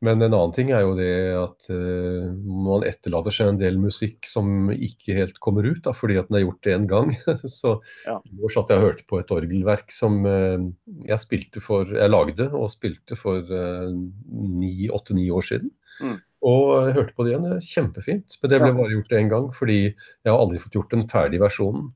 Men 0.05 0.21
en 0.23 0.31
annen 0.31 0.53
ting 0.55 0.69
er 0.71 0.85
jo 0.85 0.93
det 0.95 1.11
at 1.35 1.65
uh, 1.73 2.29
man 2.31 2.85
etterlater 2.87 3.35
seg 3.35 3.51
en 3.51 3.59
del 3.59 3.79
musikk 3.81 4.27
som 4.29 4.69
ikke 4.71 5.17
helt 5.17 5.41
kommer 5.43 5.67
ut, 5.67 5.81
da, 5.83 5.91
fordi 5.95 6.15
at 6.21 6.29
den 6.29 6.39
er 6.39 6.45
gjort 6.45 6.69
én 6.71 6.87
gang. 6.87 7.11
så 7.59 7.75
Ja. 8.05 8.15
Nå 8.23 8.51
satt 8.53 8.71
jeg 8.71 8.79
og 8.79 8.87
hørte 8.87 9.05
på 9.09 9.19
et 9.19 9.33
orgelverk 9.35 9.91
som 9.91 10.21
uh, 10.23 10.63
jeg 11.03 11.19
spilte 11.25 11.63
for 11.63 11.91
Jeg 11.91 12.13
lagde 12.13 12.47
og 12.53 12.71
spilte 12.71 13.19
for 13.19 13.43
åtte-ni 13.43 15.29
år 15.35 15.45
siden. 15.51 15.71
Mm. 15.99 16.17
Og 16.47 16.65
jeg 16.87 16.95
hørte 16.95 17.15
på 17.15 17.25
det 17.25 17.33
igjen. 17.33 17.63
Kjempefint. 17.63 18.39
Men 18.39 18.51
det 18.51 18.59
ble 18.63 18.75
bare 18.77 18.93
gjort 18.95 19.17
én 19.19 19.31
gang, 19.31 19.49
fordi 19.55 19.79
jeg 19.83 20.31
har 20.31 20.39
aldri 20.39 20.61
fått 20.63 20.77
gjort 20.79 20.95
den 20.95 21.09
ferdige 21.11 21.43
versjonen. 21.43 21.89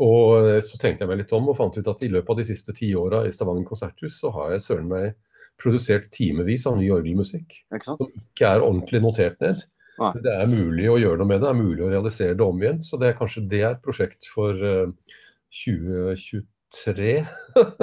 Og 0.00 0.48
eh, 0.48 0.60
så 0.64 0.78
tenkte 0.80 1.04
jeg 1.04 1.12
meg 1.12 1.22
litt 1.22 1.34
om 1.36 1.50
og 1.52 1.58
fant 1.58 1.76
ut 1.76 1.90
at 1.92 2.04
i 2.04 2.10
løpet 2.10 2.32
av 2.32 2.40
de 2.40 2.46
siste 2.48 2.74
ti 2.76 2.90
åra 2.96 3.24
i 3.26 3.32
Stavanger 3.34 3.68
konserthus, 3.68 4.16
så 4.22 4.32
har 4.36 4.54
jeg 4.54 4.64
søren 4.64 4.88
meg 4.90 5.12
produsert 5.60 6.08
timevis 6.14 6.66
av 6.68 6.78
ny 6.80 6.88
orgelmusikk 6.94 7.60
Ikke 7.68 7.84
som 7.86 8.00
ikke 8.00 8.48
er 8.48 8.64
ordentlig 8.64 9.02
notert 9.04 9.38
ned. 9.42 9.62
Nei. 10.00 10.12
Det 10.24 10.32
er 10.32 10.48
mulig 10.48 10.86
å 10.88 10.98
gjøre 11.00 11.20
noe 11.20 11.28
med 11.28 11.42
det, 11.42 11.44
det 11.44 11.50
er 11.50 11.58
mulig 11.58 11.84
å 11.84 11.90
realisere 11.92 12.36
det 12.38 12.46
om 12.46 12.62
igjen. 12.62 12.78
Så 12.84 12.96
det 13.00 13.10
er 13.10 13.18
kanskje 13.18 13.44
det 13.50 13.60
er 13.60 13.74
et 13.74 13.82
prosjekt 13.84 14.28
for 14.32 14.56
uh, 14.56 15.18
2023. 15.52 17.16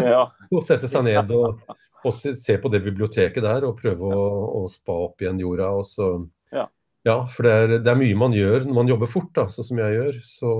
Ja. 0.01 0.23
Å 0.57 0.63
sette 0.65 0.89
seg 0.89 1.05
ned 1.05 1.33
og, 1.35 1.61
og 2.01 2.15
se, 2.15 2.55
på 2.61 2.71
det 2.73 2.81
biblioteket 2.87 3.45
der 3.45 3.67
og 3.67 3.77
prøve 3.81 4.09
å, 4.09 4.25
å 4.61 4.65
spa 4.71 4.95
opp 5.09 5.21
igjen 5.21 5.43
jorda. 5.43 5.69
Og 5.77 5.85
så, 5.89 6.09
Ja. 6.55 6.65
ja, 7.05 7.19
for 7.29 7.45
det 7.45 7.53
er, 7.53 7.75
det 7.85 7.93
er 7.93 8.01
mye 8.01 8.17
man 8.17 8.33
gjør 8.33 8.65
når 8.65 8.79
man 8.81 8.93
jobber 8.95 9.11
fort, 9.11 9.33
da, 9.37 9.47
sånn 9.53 9.69
som 9.69 9.83
jeg 9.83 9.99
gjør. 9.99 10.19
Så, 10.25 10.51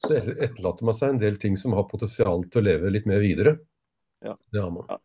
så 0.00 0.16
etterlater 0.16 0.88
man 0.88 0.96
seg 0.96 1.12
en 1.12 1.22
del 1.26 1.40
ting 1.42 1.60
som 1.60 1.76
har 1.76 1.90
potensial 1.90 2.46
til 2.48 2.62
å 2.62 2.68
leve 2.70 2.94
litt 2.94 3.10
mer 3.10 3.20
videre. 3.24 3.58
Ja. 4.24 4.38
Det 4.48 4.62
har 4.62 4.72
man. 4.72 4.88
Ja, 4.88 5.00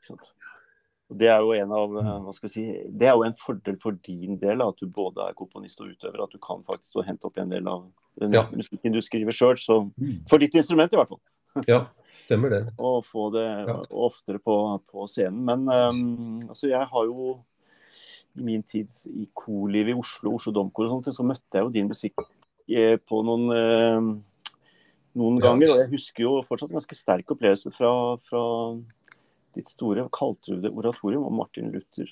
Det 1.10 1.26
er 1.28 1.40
jo 1.42 1.54
en 1.58 1.72
av, 1.74 1.96
eh, 1.98 2.10
hva 2.22 2.34
skal 2.36 2.48
vi 2.50 2.54
si, 2.54 2.64
det 2.94 3.08
er 3.10 3.16
jo 3.18 3.24
en 3.26 3.34
fordel 3.34 3.78
for 3.82 3.92
din 4.06 4.38
del, 4.38 4.62
at 4.62 4.78
du 4.78 4.86
både 4.94 5.24
er 5.30 5.34
komponist 5.34 5.82
og 5.82 5.90
utøver. 5.90 6.22
At 6.24 6.32
du 6.36 6.38
kan 6.38 6.62
faktisk 6.68 7.04
hente 7.06 7.26
opp 7.26 7.38
en 7.42 7.50
del 7.50 7.68
av 7.68 7.88
den 8.20 8.34
Ja. 8.34 8.44
musikken 8.52 8.94
du 8.94 9.02
skriver 9.02 9.32
sjøl. 9.34 9.58
Mm. 9.98 10.28
For 10.30 10.38
ditt 10.38 10.54
instrument, 10.54 10.94
i 10.94 10.96
hvert 10.98 11.10
fall. 11.10 11.22
Ja. 11.68 11.88
Stemmer 12.20 12.50
det. 12.50 12.74
Og 12.80 13.04
få 13.06 13.32
det 13.34 13.68
Ja. 13.68 13.82
oftere 13.90 14.38
på, 14.40 14.82
på 14.86 15.08
scenen. 15.10 15.44
Men 15.46 15.68
um, 15.68 16.40
altså, 16.50 16.68
jeg 16.70 16.86
har 16.86 17.06
jo 17.06 17.40
i 18.38 18.42
min 18.44 18.62
tid 18.62 18.88
i 19.10 19.28
korlivet 19.34 19.90
i 19.96 19.98
Oslo, 19.98 20.36
Oslo 20.36 20.52
Domkor 20.54 20.86
og 20.86 20.92
sånt, 21.04 21.16
så 21.16 21.26
møtte 21.26 21.58
jeg 21.58 21.64
jo 21.64 21.70
din 21.74 21.88
musikk 21.90 22.14
eh, 22.70 22.98
på 23.02 23.24
noen, 23.26 23.50
uh, 23.50 24.20
noen 25.16 25.40
ganger. 25.42 25.72
Og 25.74 25.80
jeg 25.82 25.90
husker 25.90 26.22
jo 26.24 26.36
fortsatt 26.46 26.70
en 26.70 26.78
ganske 26.78 26.96
sterk 26.96 27.34
opplevelse 27.34 27.72
fra, 27.74 28.16
fra 28.22 28.44
ditt 29.58 29.70
store, 29.72 30.08
kalte 30.16 30.56
du 30.56 30.64
det 30.64 30.72
oratorium 30.72 31.26
om 31.28 31.40
Martin 31.42 31.72
Luther. 31.74 32.10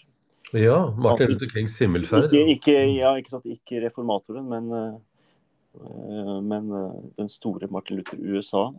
Ja, 0.51 0.95
Martin 0.95 1.11
Alltid. 1.11 1.29
Luther 1.29 1.49
Kings 1.51 1.75
himmelferd. 1.81 2.31
Ikke, 2.31 2.43
ikke, 2.55 2.75
ja, 2.95 3.11
ikke, 3.19 3.41
ikke 3.51 3.81
reformatoren, 3.83 4.47
men, 4.47 4.69
eh, 4.71 6.37
men 6.43 6.71
eh, 6.71 6.93
den 7.19 7.29
store 7.31 7.67
Martin 7.71 7.99
Luther 7.99 8.21
USA. 8.21 8.69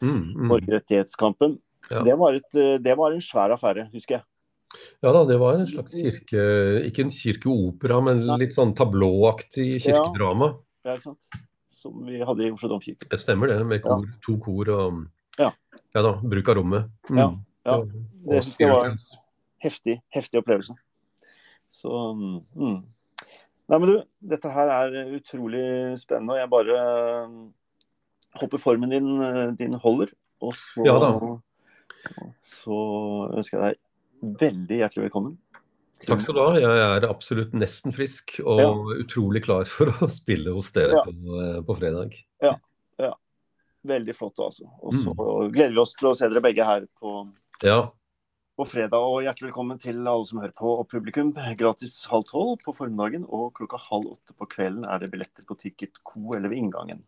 Mm, 0.00 0.22
mm. 0.36 0.48
Borgerrettighetskampen. 0.48 1.58
Ja. 1.90 2.02
Det, 2.02 2.14
var 2.18 2.38
et, 2.38 2.54
eh, 2.54 2.76
det 2.82 2.94
var 2.98 3.14
en 3.14 3.24
svær 3.24 3.54
affære, 3.56 3.88
husker 3.94 4.20
jeg. 4.20 4.26
Ja 5.04 5.12
da, 5.14 5.24
det 5.24 5.38
var 5.40 5.56
en 5.56 5.68
slags 5.68 5.94
kirke... 5.94 6.46
Ikke 6.86 7.06
en 7.06 7.12
kirkeopera, 7.14 8.00
men 8.04 8.22
litt 8.40 8.54
sånn 8.54 8.74
tablåaktig 8.76 9.76
kirkedrama. 9.84 10.52
Ja, 10.86 10.96
ikke 10.96 11.12
sant? 11.12 11.42
Som 11.76 12.02
vi 12.06 12.18
hadde 12.24 12.46
i 12.46 12.52
Oslo 12.52 12.70
domkirke. 12.74 13.08
Det 13.10 13.20
stemmer 13.22 13.50
det, 13.50 13.60
med 13.68 13.82
kor, 13.84 14.06
to 14.24 14.36
kor 14.42 14.72
og 14.74 15.04
Ja. 15.40 15.50
ja 15.94 16.02
da, 16.02 16.16
bruk 16.22 16.50
av 16.50 16.58
rommet. 16.58 16.90
Mm. 17.10 17.20
Ja, 17.20 17.28
ja. 17.66 17.78
Det 18.26 18.42
syns 18.46 18.58
jeg 18.60 18.70
var- 18.72 18.90
en 18.92 18.98
Heftig, 19.66 19.96
heftig 20.14 20.38
opplevelse. 20.42 20.74
Så 21.72 21.88
mm. 22.14 22.84
Nei, 23.68 23.78
men 23.80 23.88
du, 23.88 23.94
dette 24.22 24.50
her 24.52 24.68
er 24.70 25.16
utrolig 25.16 25.98
spennende, 25.98 26.36
og 26.36 26.38
jeg 26.38 26.50
bare 26.52 26.76
mm, 27.26 27.40
håper 28.42 28.62
formen 28.62 28.92
din, 28.92 29.08
din 29.58 29.74
holder. 29.82 30.12
Og 30.44 30.52
så, 30.54 30.84
Ja 30.86 30.94
og 31.00 31.40
så 32.36 32.76
ønsker 33.34 33.58
jeg 33.58 33.74
deg 33.74 34.38
veldig 34.38 34.78
hjertelig 34.78 35.06
velkommen. 35.08 35.34
Takk 36.06 36.20
skal 36.22 36.36
du 36.36 36.42
ha. 36.44 36.52
Jeg 36.60 36.84
er 37.02 37.08
absolutt 37.08 37.56
nesten 37.56 37.92
frisk 37.96 38.36
og 38.44 38.60
Ja. 38.60 38.70
utrolig 39.02 39.42
klar 39.48 39.64
for 39.66 39.86
å 39.90 40.06
spille 40.12 40.52
hos 40.54 40.70
dere 40.76 40.92
Ja. 41.00 41.02
på, 41.02 41.10
eh, 41.40 41.60
på 41.66 41.76
fredag. 41.80 42.14
Veldig 43.86 44.16
flott, 44.18 44.34
altså. 44.42 44.64
Og 44.82 44.94
så 44.98 45.12
Mm. 45.14 45.52
gleder 45.54 45.70
vi 45.74 45.78
oss 45.78 45.92
til 45.94 46.08
å 46.08 46.16
se 46.16 46.26
dere 46.28 46.40
begge 46.42 46.64
her 46.66 46.88
på, 47.00 47.28
Ja, 47.64 47.92
på 48.56 48.64
fredag. 48.64 49.04
Og 49.04 49.24
hjertelig 49.24 49.50
velkommen 49.50 49.80
til 49.80 49.98
alle 50.00 50.24
som 50.28 50.40
hører 50.40 50.54
på, 50.56 50.70
og 50.80 50.88
publikum. 50.88 51.32
Gratis 51.60 51.98
halv 52.08 52.24
tolv 52.28 52.56
på 52.64 52.72
formiddagen, 52.76 53.26
og 53.28 53.52
klokka 53.58 53.80
halv 53.88 54.14
åtte 54.14 54.36
på 54.36 54.48
kvelden 54.54 54.86
er 54.88 55.02
det 55.02 55.10
billetter 55.12 55.44
på 55.48 55.58
Ticket 55.60 56.00
Co 56.06 56.32
eller 56.36 56.48
ved 56.52 56.62
inngangen. 56.62 57.02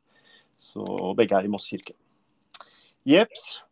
Så 0.61 0.85
begge 1.17 1.39
er 1.39 1.49
i 1.49 1.53
Moss 1.53 1.69
kirke. 1.71 1.97
Jepps. 3.09 3.63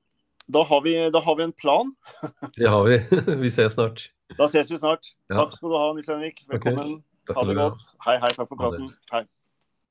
Da 0.46 0.62
har, 0.62 0.80
vi, 0.84 0.94
da 1.10 1.20
har 1.20 1.36
vi 1.36 1.42
en 1.42 1.52
plan. 1.52 1.90
det 2.56 2.68
har 2.70 2.84
vi. 2.86 3.00
Vi 3.42 3.50
ses 3.50 3.74
snart. 3.74 4.08
Da 4.38 4.46
ses 4.46 4.70
vi 4.70 4.78
snart. 4.78 5.08
Takk 5.30 5.52
skal 5.54 5.72
du 5.72 5.74
ha, 5.74 5.88
Nils 5.94 6.08
Henrik. 6.10 6.44
Velkommen. 6.50 7.00
Okay. 7.26 7.34
Ha 7.34 7.44
det 7.48 7.56
godt. 7.58 7.82
Hei, 8.06 8.14
hei. 8.22 8.30
Takk 8.38 8.46
for 8.52 8.60
praten. 8.60 8.92
Hei. 9.10 9.24